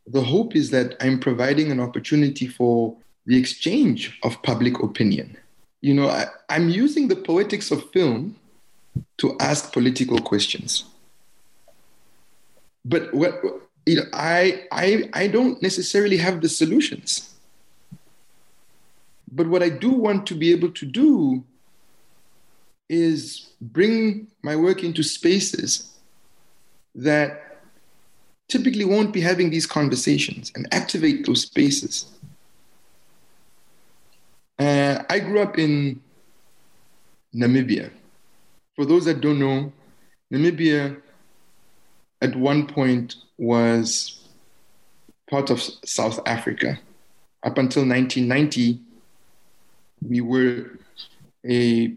the 0.06 0.22
hope 0.22 0.56
is 0.56 0.70
that 0.70 0.96
I'm 1.00 1.20
providing 1.20 1.70
an 1.70 1.80
opportunity 1.80 2.46
for 2.46 2.96
the 3.26 3.36
exchange 3.38 4.18
of 4.22 4.42
public 4.42 4.82
opinion. 4.82 5.36
You 5.80 5.94
know, 5.94 6.08
I, 6.08 6.26
I'm 6.48 6.68
using 6.68 7.08
the 7.08 7.16
poetics 7.16 7.70
of 7.70 7.90
film 7.90 8.36
to 9.18 9.36
ask 9.38 9.72
political 9.72 10.18
questions. 10.18 10.84
But 12.84 13.12
what 13.14 13.42
you 13.86 13.96
know, 13.96 14.06
I 14.12 14.66
I 14.72 15.08
I 15.12 15.26
don't 15.28 15.62
necessarily 15.62 16.16
have 16.16 16.40
the 16.40 16.48
solutions. 16.48 17.34
But 19.30 19.48
what 19.48 19.62
I 19.62 19.68
do 19.68 19.90
want 19.90 20.26
to 20.28 20.34
be 20.34 20.52
able 20.52 20.70
to 20.70 20.86
do 20.86 21.44
is 22.88 23.50
bring 23.60 24.28
my 24.42 24.56
work 24.56 24.82
into 24.82 25.02
spaces 25.02 25.98
that 26.94 27.58
typically 28.48 28.84
won't 28.84 29.12
be 29.12 29.20
having 29.20 29.50
these 29.50 29.66
conversations 29.66 30.50
and 30.54 30.66
activate 30.72 31.26
those 31.26 31.42
spaces. 31.42 32.06
Uh, 34.58 35.02
I 35.08 35.20
grew 35.20 35.40
up 35.40 35.58
in 35.58 36.00
Namibia. 37.34 37.90
For 38.74 38.84
those 38.84 39.04
that 39.04 39.20
don't 39.20 39.38
know, 39.38 39.72
Namibia 40.32 41.00
at 42.20 42.34
one 42.34 42.66
point 42.66 43.16
was 43.36 44.28
part 45.30 45.50
of 45.50 45.60
South 45.60 46.20
Africa. 46.26 46.78
Up 47.44 47.58
until 47.58 47.86
1990, 47.86 48.80
we 50.02 50.20
were 50.20 50.78
a, 51.48 51.94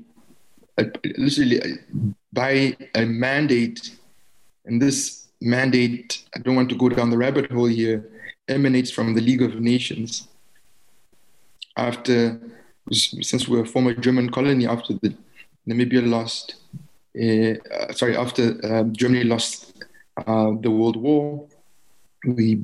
a 0.77 0.85
literally 1.17 1.57
a, 1.57 2.13
by 2.33 2.77
a 2.95 3.05
mandate, 3.05 3.97
and 4.65 4.81
this 4.81 5.27
mandate, 5.41 6.23
I 6.35 6.39
don't 6.39 6.55
want 6.55 6.69
to 6.69 6.75
go 6.75 6.89
down 6.89 7.09
the 7.09 7.17
rabbit 7.17 7.51
hole 7.51 7.65
here, 7.65 8.07
emanates 8.47 8.91
from 8.91 9.15
the 9.15 9.21
League 9.21 9.41
of 9.41 9.59
Nations. 9.59 10.27
After, 11.77 12.39
since 12.91 13.47
we 13.47 13.57
were 13.57 13.63
a 13.63 13.67
former 13.67 13.93
German 13.93 14.29
colony, 14.29 14.67
after 14.67 14.93
the 14.93 15.15
Namibia 15.67 16.07
lost, 16.07 16.55
uh, 17.15 17.93
sorry, 17.93 18.15
after 18.17 18.59
um, 18.63 18.93
Germany 18.93 19.23
lost 19.23 19.83
uh, 20.17 20.51
the 20.61 20.71
World 20.71 20.97
War, 20.97 21.47
we 22.25 22.63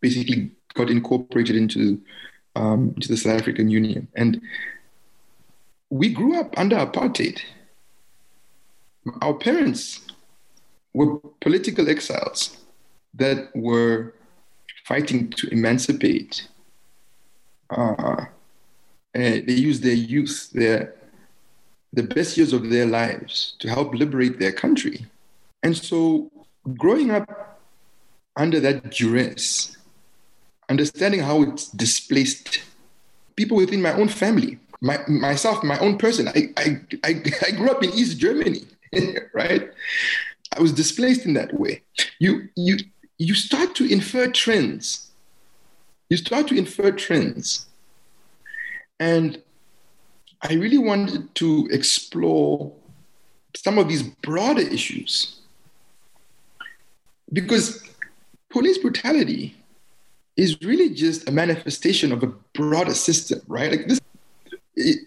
basically 0.00 0.50
got 0.74 0.90
incorporated 0.90 1.56
into 1.56 2.00
um, 2.54 2.92
into 2.96 3.08
the 3.08 3.16
South 3.16 3.40
African 3.40 3.68
Union. 3.70 4.08
And 4.14 4.40
we 5.90 6.12
grew 6.12 6.38
up 6.38 6.58
under 6.58 6.76
apartheid. 6.76 7.40
Our 9.20 9.34
parents 9.34 10.00
were 10.92 11.18
political 11.40 11.88
exiles 11.88 12.58
that 13.14 13.50
were 13.54 14.14
fighting 14.86 15.30
to 15.30 15.48
emancipate. 15.48 16.48
Uh, 19.14 19.44
they 19.46 19.54
use 19.54 19.80
their 19.80 19.94
youth, 19.94 20.50
their 20.52 20.94
the 21.92 22.02
best 22.02 22.36
years 22.36 22.52
of 22.52 22.70
their 22.70 22.86
lives 22.86 23.54
to 23.58 23.68
help 23.68 23.94
liberate 23.94 24.38
their 24.38 24.52
country. 24.52 25.04
And 25.62 25.76
so, 25.76 26.30
growing 26.78 27.10
up 27.10 27.60
under 28.36 28.60
that 28.60 28.90
duress, 28.90 29.76
understanding 30.68 31.20
how 31.20 31.42
it's 31.42 31.68
displaced 31.68 32.62
people 33.36 33.56
within 33.56 33.82
my 33.82 33.92
own 33.92 34.08
family, 34.08 34.58
my, 34.80 34.98
myself, 35.06 35.62
my 35.62 35.78
own 35.78 35.96
person. 35.98 36.28
I, 36.28 36.50
I, 36.56 36.80
I, 37.04 37.22
I 37.46 37.50
grew 37.52 37.70
up 37.70 37.82
in 37.82 37.90
East 37.90 38.18
Germany, 38.18 38.62
right? 39.34 39.70
I 40.56 40.60
was 40.60 40.72
displaced 40.72 41.24
in 41.24 41.34
that 41.34 41.58
way. 41.58 41.82
You, 42.18 42.48
you, 42.56 42.78
you 43.18 43.34
start 43.34 43.74
to 43.76 43.90
infer 43.90 44.28
trends. 44.28 45.10
You 46.10 46.16
start 46.16 46.48
to 46.48 46.56
infer 46.56 46.90
trends. 46.90 47.66
And 49.02 49.42
I 50.42 50.52
really 50.54 50.78
wanted 50.78 51.34
to 51.34 51.68
explore 51.72 52.72
some 53.56 53.76
of 53.78 53.88
these 53.88 54.04
broader 54.22 54.62
issues. 54.62 55.40
Because 57.32 57.82
police 58.48 58.78
brutality 58.78 59.56
is 60.36 60.56
really 60.62 60.90
just 60.90 61.28
a 61.28 61.32
manifestation 61.32 62.12
of 62.12 62.22
a 62.22 62.28
broader 62.54 62.94
system, 62.94 63.40
right? 63.48 63.72
Like 63.72 63.88
this 63.88 64.00
it, 64.76 64.98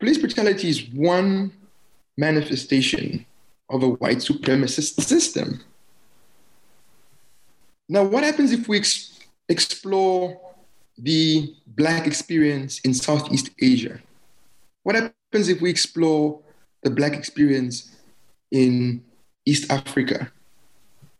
police 0.00 0.18
brutality 0.18 0.68
is 0.68 0.82
one 0.92 1.52
manifestation 2.16 3.24
of 3.70 3.84
a 3.84 3.90
white 3.90 4.18
supremacist 4.18 5.00
system. 5.00 5.60
Now, 7.88 8.02
what 8.02 8.24
happens 8.24 8.50
if 8.50 8.66
we 8.66 8.78
ex- 8.78 9.20
explore 9.48 10.53
the 10.98 11.54
Black 11.66 12.06
experience 12.06 12.80
in 12.80 12.94
Southeast 12.94 13.50
Asia? 13.60 14.00
What 14.82 14.96
happens 14.96 15.48
if 15.48 15.60
we 15.60 15.70
explore 15.70 16.40
the 16.82 16.90
Black 16.90 17.14
experience 17.14 17.96
in 18.50 19.02
East 19.46 19.70
Africa? 19.70 20.30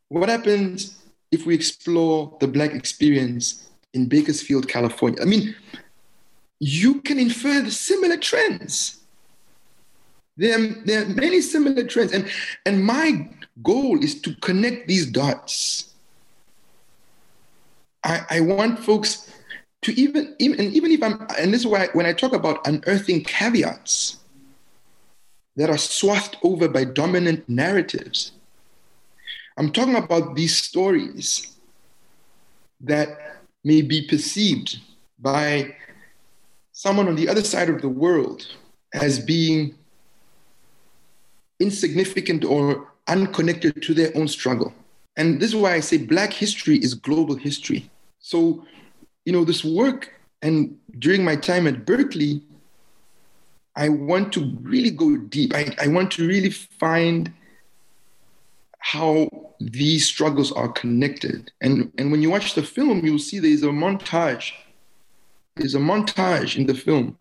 What 0.09 0.29
happens 0.29 0.99
if 1.33 1.47
we 1.47 1.55
explore 1.55 2.37
the 2.41 2.47
Black 2.47 2.73
experience 2.75 3.69
in 3.93 4.07
Bakersfield, 4.07 4.69
California? 4.69 5.21
I 5.21 5.25
mean, 5.25 5.55
you 6.61 7.01
can 7.01 7.19
infer 7.19 7.63
the 7.63 7.71
similar 7.71 8.17
trends. 8.17 9.01
There 10.37 10.59
are, 10.59 10.67
there 10.85 11.03
are 11.03 11.09
many 11.09 11.41
similar 11.41 11.85
trends. 11.85 12.13
And, 12.13 12.29
and 12.67 12.85
my 12.85 13.29
goal 13.63 14.03
is 14.03 14.21
to 14.23 14.35
connect 14.37 14.89
these 14.89 15.07
dots. 15.07 15.95
I, 18.05 18.25
I 18.31 18.41
want 18.41 18.79
folks 18.79 19.31
to 19.85 20.01
even, 20.01 20.35
even, 20.39 20.59
and 20.61 20.75
even 20.75 20.91
if 20.91 21.03
I'm, 21.03 21.27
and 21.39 21.53
this 21.53 21.61
is 21.61 21.67
why 21.67 21.89
when 21.93 22.07
I 22.07 22.13
talk 22.13 22.33
about 22.33 22.67
unearthing 22.67 23.23
caveats 23.23 24.19
that 25.57 25.71
are 25.71 25.79
swathed 25.79 26.37
over 26.43 26.69
by 26.69 26.85
dominant 26.85 27.49
narratives, 27.49 28.33
I'm 29.57 29.71
talking 29.71 29.97
about 29.97 30.35
these 30.35 30.57
stories 30.57 31.57
that 32.81 33.39
may 33.63 33.83
be 33.83 34.07
perceived 34.09 34.81
by 35.19 35.77
someone 36.73 37.09
on 37.09 37.15
the 37.15 37.29
other 37.29 37.43
side 37.43 37.69
of 37.69 37.81
the 37.81 37.89
world 37.89 38.47
as 38.95 39.19
being 39.19 39.75
insignificant 41.61 42.45
or 42.45 42.89
unconnected 43.07 43.81
to 43.83 43.95
their 43.95 44.17
own 44.17 44.29
struggle. 44.29 44.73
And 45.17 45.41
this 45.41 45.51
is 45.51 45.57
why 45.57 45.75
I 45.75 45.81
say 45.81 45.99
Black 45.99 46.33
history 46.33 46.79
is 46.79 46.95
global 46.95 47.37
history. 47.37 47.91
So, 48.19 48.67
you 49.25 49.33
know, 49.33 49.45
this 49.45 49.65
work, 49.65 50.13
and 50.43 50.77
during 50.99 51.25
my 51.25 51.37
time 51.37 51.67
at 51.67 51.87
Berkeley, 51.87 52.43
I 53.77 53.89
want 53.89 54.33
to 54.35 54.57
really 54.61 54.91
go 54.91 55.17
deep. 55.17 55.55
I, 55.55 55.75
I 55.81 55.89
want 55.89 56.13
to 56.13 56.29
really 56.29 56.51
find 56.51 57.33
how 58.79 59.29
these 59.61 60.07
struggles 60.07 60.53
are 60.53 60.69
connected. 60.69 61.51
And, 61.61 61.91
and 61.99 62.13
when 62.13 62.23
you 62.23 62.31
watch 62.31 62.55
the 62.55 62.63
film, 62.63 63.05
you'll 63.05 63.19
see 63.19 63.39
there's 63.39 63.63
a 63.63 63.69
montage. 63.69 64.53
There's 65.57 65.75
a 65.75 65.79
montage 65.79 66.57
in 66.57 66.67
the 66.67 66.75
film 66.75 67.17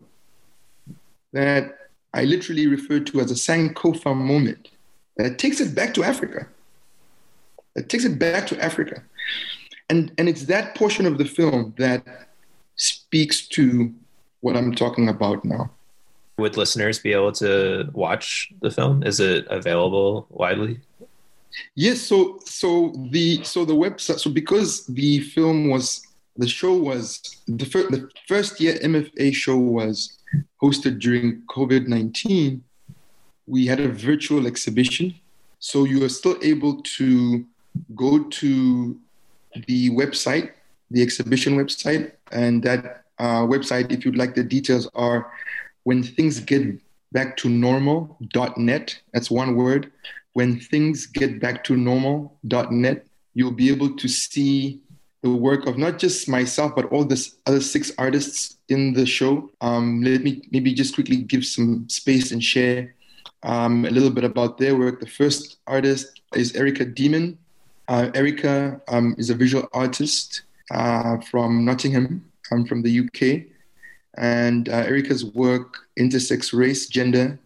that 1.32 1.78
I 2.12 2.24
literally 2.24 2.66
refer 2.66 3.00
to 3.00 3.20
as 3.20 3.30
a 3.30 3.34
Sankofa 3.34 4.14
moment 4.14 4.68
that 5.16 5.38
takes 5.38 5.60
it 5.60 5.74
back 5.74 5.94
to 5.94 6.04
Africa. 6.04 6.46
It 7.74 7.88
takes 7.88 8.04
it 8.04 8.18
back 8.18 8.46
to 8.48 8.62
Africa. 8.62 9.02
And, 9.90 10.12
and 10.18 10.28
it's 10.28 10.44
that 10.44 10.74
portion 10.74 11.06
of 11.06 11.18
the 11.18 11.24
film 11.24 11.74
that 11.78 12.28
speaks 12.76 13.46
to 13.48 13.92
what 14.40 14.56
I'm 14.56 14.74
talking 14.74 15.08
about 15.08 15.44
now. 15.44 15.70
Would 16.38 16.56
listeners 16.56 16.98
be 16.98 17.12
able 17.12 17.32
to 17.32 17.88
watch 17.92 18.52
the 18.60 18.70
film? 18.70 19.02
Is 19.04 19.20
it 19.20 19.46
available 19.48 20.26
widely? 20.30 20.80
Yes, 21.76 22.00
so 22.00 22.40
so 22.44 22.92
the 23.10 23.44
so 23.44 23.64
the 23.64 23.74
website 23.74 24.18
so 24.18 24.28
because 24.28 24.86
the 24.86 25.20
film 25.20 25.70
was 25.70 26.04
the 26.36 26.48
show 26.48 26.74
was 26.74 27.20
the, 27.46 27.64
fir- 27.64 27.90
the 27.90 28.10
first 28.26 28.60
year 28.60 28.74
MFA 28.82 29.32
show 29.32 29.56
was 29.56 30.18
hosted 30.62 30.98
during 30.98 31.42
COVID 31.48 31.86
19, 31.86 32.62
we 33.46 33.66
had 33.66 33.80
a 33.80 33.88
virtual 33.88 34.46
exhibition. 34.46 35.14
So 35.60 35.84
you 35.84 36.04
are 36.04 36.08
still 36.08 36.36
able 36.42 36.82
to 36.96 37.44
go 37.94 38.24
to 38.24 38.98
the 39.66 39.90
website, 39.90 40.52
the 40.90 41.02
exhibition 41.02 41.56
website, 41.56 42.12
and 42.32 42.62
that 42.62 43.04
uh, 43.18 43.42
website, 43.42 43.92
if 43.92 44.04
you'd 44.04 44.16
like 44.16 44.34
the 44.34 44.44
details, 44.44 44.88
are 44.94 45.32
when 45.84 46.02
things 46.02 46.40
get 46.40 46.80
back 47.12 47.36
to 47.38 47.48
normal.net. 47.48 48.98
That's 49.12 49.30
one 49.30 49.56
word. 49.56 49.92
When 50.32 50.58
things 50.58 51.06
get 51.06 51.40
back 51.40 51.62
to 51.64 51.76
normal.net, 51.76 53.06
you'll 53.34 53.52
be 53.52 53.70
able 53.70 53.96
to 53.96 54.08
see 54.08 54.80
the 55.22 55.30
work 55.30 55.66
of 55.66 55.78
not 55.78 55.98
just 55.98 56.28
myself, 56.28 56.74
but 56.74 56.86
all 56.92 57.04
the 57.04 57.32
other 57.46 57.60
six 57.60 57.92
artists 57.96 58.58
in 58.68 58.92
the 58.92 59.06
show. 59.06 59.50
Um, 59.60 60.02
let 60.02 60.22
me 60.22 60.42
maybe 60.50 60.74
just 60.74 60.94
quickly 60.94 61.16
give 61.16 61.46
some 61.46 61.88
space 61.88 62.32
and 62.32 62.42
share 62.42 62.94
um, 63.42 63.84
a 63.84 63.90
little 63.90 64.10
bit 64.10 64.24
about 64.24 64.58
their 64.58 64.76
work. 64.76 65.00
The 65.00 65.06
first 65.06 65.58
artist 65.66 66.20
is 66.34 66.54
Erica 66.54 66.84
Deeman. 66.84 67.38
Uh, 67.88 68.10
Erica 68.14 68.80
um, 68.88 69.14
is 69.18 69.30
a 69.30 69.34
visual 69.34 69.68
artist 69.72 70.42
uh, 70.70 71.18
from 71.20 71.64
Nottingham, 71.64 72.24
I'm 72.50 72.66
from 72.66 72.82
the 72.82 73.00
UK. 73.00 73.50
And 74.16 74.68
uh, 74.68 74.84
Erica's 74.86 75.24
work 75.24 75.78
intersects 75.96 76.52
race, 76.52 76.88
gender, 76.88 77.38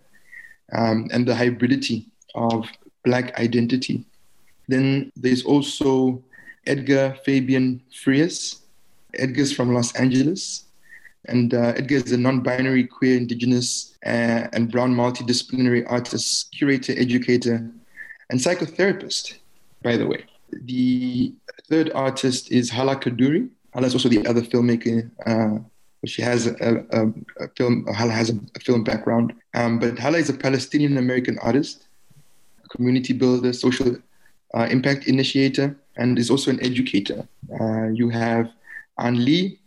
um, 0.73 1.09
and 1.13 1.27
the 1.27 1.33
hybridity 1.33 2.07
of 2.35 2.69
Black 3.05 3.39
identity. 3.39 4.05
Then 4.69 5.11
there's 5.17 5.45
also 5.45 6.23
Edgar 6.67 7.17
Fabian 7.25 7.81
Frias. 8.03 8.63
Edgar's 9.15 9.53
from 9.53 9.73
Los 9.73 9.95
Angeles. 9.95 10.65
And 11.27 11.55
uh, 11.55 11.73
Edgar 11.77 11.97
is 11.97 12.13
a 12.13 12.19
non 12.19 12.41
binary, 12.41 12.87
queer, 12.87 13.17
indigenous, 13.17 13.97
uh, 14.05 14.49
and 14.53 14.71
brown 14.71 14.95
multidisciplinary 14.95 15.85
artist, 15.91 16.53
curator, 16.53 16.93
educator, 16.97 17.71
and 18.31 18.39
psychotherapist, 18.39 19.35
by 19.83 19.97
the 19.97 20.07
way. 20.07 20.25
The 20.51 21.35
third 21.69 21.93
artist 21.95 22.51
is 22.51 22.71
Hala 22.71 22.97
Kaduri. 22.97 23.49
Hala 23.75 23.87
is 23.87 23.95
also 23.95 24.09
the 24.09 24.27
other 24.27 24.43
filmmaker. 24.43 25.11
Uh, 25.27 25.63
she 26.07 26.23
has 26.23 26.47
a, 26.47 26.85
a, 26.91 27.45
a, 27.45 27.49
film, 27.57 27.87
Hala 27.93 28.13
has 28.13 28.31
a, 28.31 28.39
a 28.57 28.61
film 28.61 28.85
background. 28.85 29.35
Um, 29.55 29.79
but 29.79 29.99
Hala 29.99 30.19
is 30.19 30.31
a 30.31 30.35
Palestinian 30.35 30.97
American 30.97 31.39
artist, 31.41 31.89
community 32.71 33.13
builder, 33.13 33.53
social 33.53 33.97
uh, 34.55 34.69
impact 34.71 35.07
initiator, 35.07 35.77
and 35.97 36.19
is 36.19 36.31
also 36.31 36.51
an 36.51 36.63
educator. 36.65 37.27
Uh, 37.61 37.89
you 37.89 38.09
have 38.09 38.51
Ann 38.99 39.25
Lee 39.25 39.59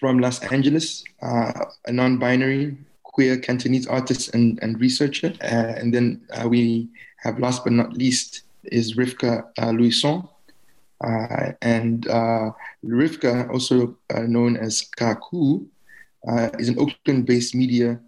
from 0.00 0.18
Los 0.18 0.42
Angeles, 0.42 1.04
uh, 1.22 1.66
a 1.86 1.92
non 1.92 2.18
binary 2.18 2.76
queer 3.02 3.38
Cantonese 3.38 3.86
artist 3.86 4.34
and, 4.34 4.58
and 4.62 4.80
researcher. 4.80 5.32
Uh, 5.40 5.78
and 5.78 5.94
then 5.94 6.20
uh, 6.32 6.48
we 6.48 6.88
have, 7.18 7.38
last 7.38 7.64
but 7.64 7.72
not 7.72 7.94
least, 7.94 8.42
is 8.72 8.96
Rivka 8.96 9.44
uh, 9.60 9.70
Louison. 9.70 10.28
and 11.62 12.04
Rivka, 12.84 13.50
also 13.52 13.96
known 14.10 14.56
as 14.56 14.88
Kaku, 14.98 15.66
is 16.58 16.68
an 16.68 16.78
Oakland 16.78 17.26
based 17.26 17.54
media 17.54 18.00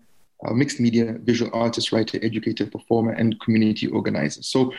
uh, 0.45 0.53
mixed 0.53 0.81
media 0.81 1.16
visual 1.23 1.51
artist, 1.55 1.92
writer, 1.92 2.19
educator, 2.23 2.66
performer, 2.66 3.12
and 3.12 3.40
community 3.40 3.87
organizer. 3.87 4.42
So 4.42 4.73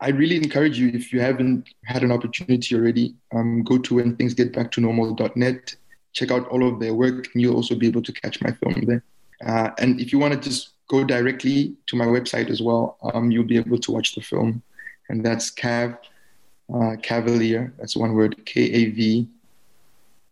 I 0.00 0.10
really 0.10 0.36
encourage 0.36 0.78
you, 0.78 0.88
if 0.88 1.12
you 1.12 1.20
haven't 1.20 1.68
had 1.84 2.02
an 2.02 2.12
opportunity 2.12 2.74
already, 2.74 3.14
um, 3.34 3.62
go 3.62 3.78
to 3.78 3.96
when 3.96 4.16
things 4.16 4.34
get 4.34 4.52
back 4.52 4.70
to 4.72 4.80
normal.net, 4.80 5.74
check 6.12 6.30
out 6.30 6.48
all 6.48 6.66
of 6.66 6.80
their 6.80 6.94
work, 6.94 7.28
and 7.32 7.42
you'll 7.42 7.56
also 7.56 7.74
be 7.74 7.86
able 7.86 8.02
to 8.02 8.12
catch 8.12 8.40
my 8.42 8.52
film 8.52 8.84
there. 8.86 9.02
Uh, 9.44 9.70
and 9.78 10.00
if 10.00 10.12
you 10.12 10.18
want 10.18 10.34
to 10.34 10.48
just 10.48 10.70
go 10.88 11.04
directly 11.04 11.76
to 11.86 11.96
my 11.96 12.06
website 12.06 12.50
as 12.50 12.62
well, 12.62 12.96
um, 13.12 13.30
you'll 13.30 13.44
be 13.44 13.56
able 13.56 13.78
to 13.78 13.92
watch 13.92 14.14
the 14.14 14.20
film. 14.20 14.62
And 15.08 15.24
that's 15.24 15.50
Cav, 15.50 15.98
uh, 16.72 16.96
Cavalier, 17.02 17.72
that's 17.78 17.96
one 17.96 18.14
word, 18.14 18.44
K 18.44 18.60
A 18.62 18.90
V, 18.90 19.28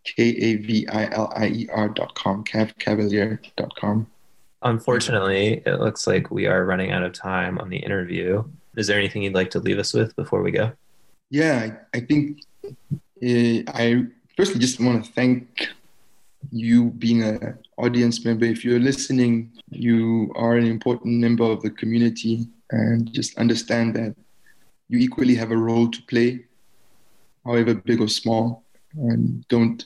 K 0.04 0.22
A 0.22 0.56
V 0.56 0.86
I 0.88 1.10
L 1.12 1.32
I 1.34 1.46
E 1.48 1.68
R 1.72 1.88
dot 1.88 2.14
com, 2.14 2.44
Cavcavalier 2.44 3.38
dot 3.56 3.74
com. 3.76 4.06
Unfortunately, 4.62 5.62
it 5.64 5.80
looks 5.80 6.06
like 6.06 6.30
we 6.30 6.46
are 6.46 6.64
running 6.64 6.90
out 6.90 7.02
of 7.02 7.12
time 7.12 7.58
on 7.58 7.68
the 7.68 7.76
interview. 7.76 8.42
Is 8.76 8.86
there 8.86 8.98
anything 8.98 9.22
you'd 9.22 9.34
like 9.34 9.50
to 9.50 9.60
leave 9.60 9.78
us 9.78 9.94
with 9.94 10.14
before 10.16 10.42
we 10.42 10.50
go? 10.50 10.72
Yeah, 11.30 11.70
I, 11.94 11.98
I 11.98 12.00
think 12.00 12.42
uh, 12.66 13.72
I 13.72 14.04
firstly 14.36 14.60
just 14.60 14.80
want 14.80 15.04
to 15.04 15.12
thank 15.12 15.68
you 16.50 16.90
being 16.90 17.22
an 17.22 17.58
audience 17.78 18.24
member. 18.24 18.44
If 18.44 18.64
you're 18.64 18.80
listening, 18.80 19.50
you 19.70 20.32
are 20.36 20.56
an 20.56 20.66
important 20.66 21.20
member 21.20 21.44
of 21.44 21.62
the 21.62 21.70
community 21.70 22.46
and 22.70 23.12
just 23.12 23.38
understand 23.38 23.94
that 23.96 24.14
you 24.88 24.98
equally 24.98 25.34
have 25.34 25.50
a 25.50 25.56
role 25.56 25.90
to 25.90 26.02
play, 26.02 26.44
however 27.44 27.74
big 27.74 28.00
or 28.00 28.08
small, 28.08 28.64
and 28.94 29.46
don't 29.48 29.84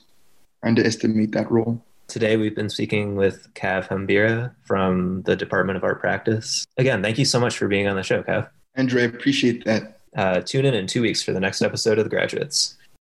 underestimate 0.63 1.31
that 1.31 1.51
role. 1.51 1.83
Today, 2.07 2.35
we've 2.35 2.55
been 2.55 2.69
speaking 2.69 3.15
with 3.15 3.53
Cav 3.53 3.87
Hambira 3.87 4.53
from 4.63 5.21
the 5.23 5.35
Department 5.35 5.77
of 5.77 5.83
Art 5.83 6.01
Practice. 6.01 6.65
Again, 6.77 7.01
thank 7.01 7.17
you 7.17 7.25
so 7.25 7.39
much 7.39 7.57
for 7.57 7.67
being 7.67 7.87
on 7.87 7.95
the 7.95 8.03
show, 8.03 8.21
Cav. 8.21 8.49
Andrew, 8.75 9.01
I 9.01 9.05
appreciate 9.05 9.63
that. 9.65 9.99
Uh, 10.15 10.41
tune 10.41 10.65
in 10.65 10.73
in 10.73 10.87
two 10.87 11.01
weeks 11.01 11.23
for 11.23 11.31
the 11.31 11.39
next 11.39 11.61
episode 11.61 11.97
of 11.97 12.03
The 12.03 12.09
Graduates. 12.09 12.75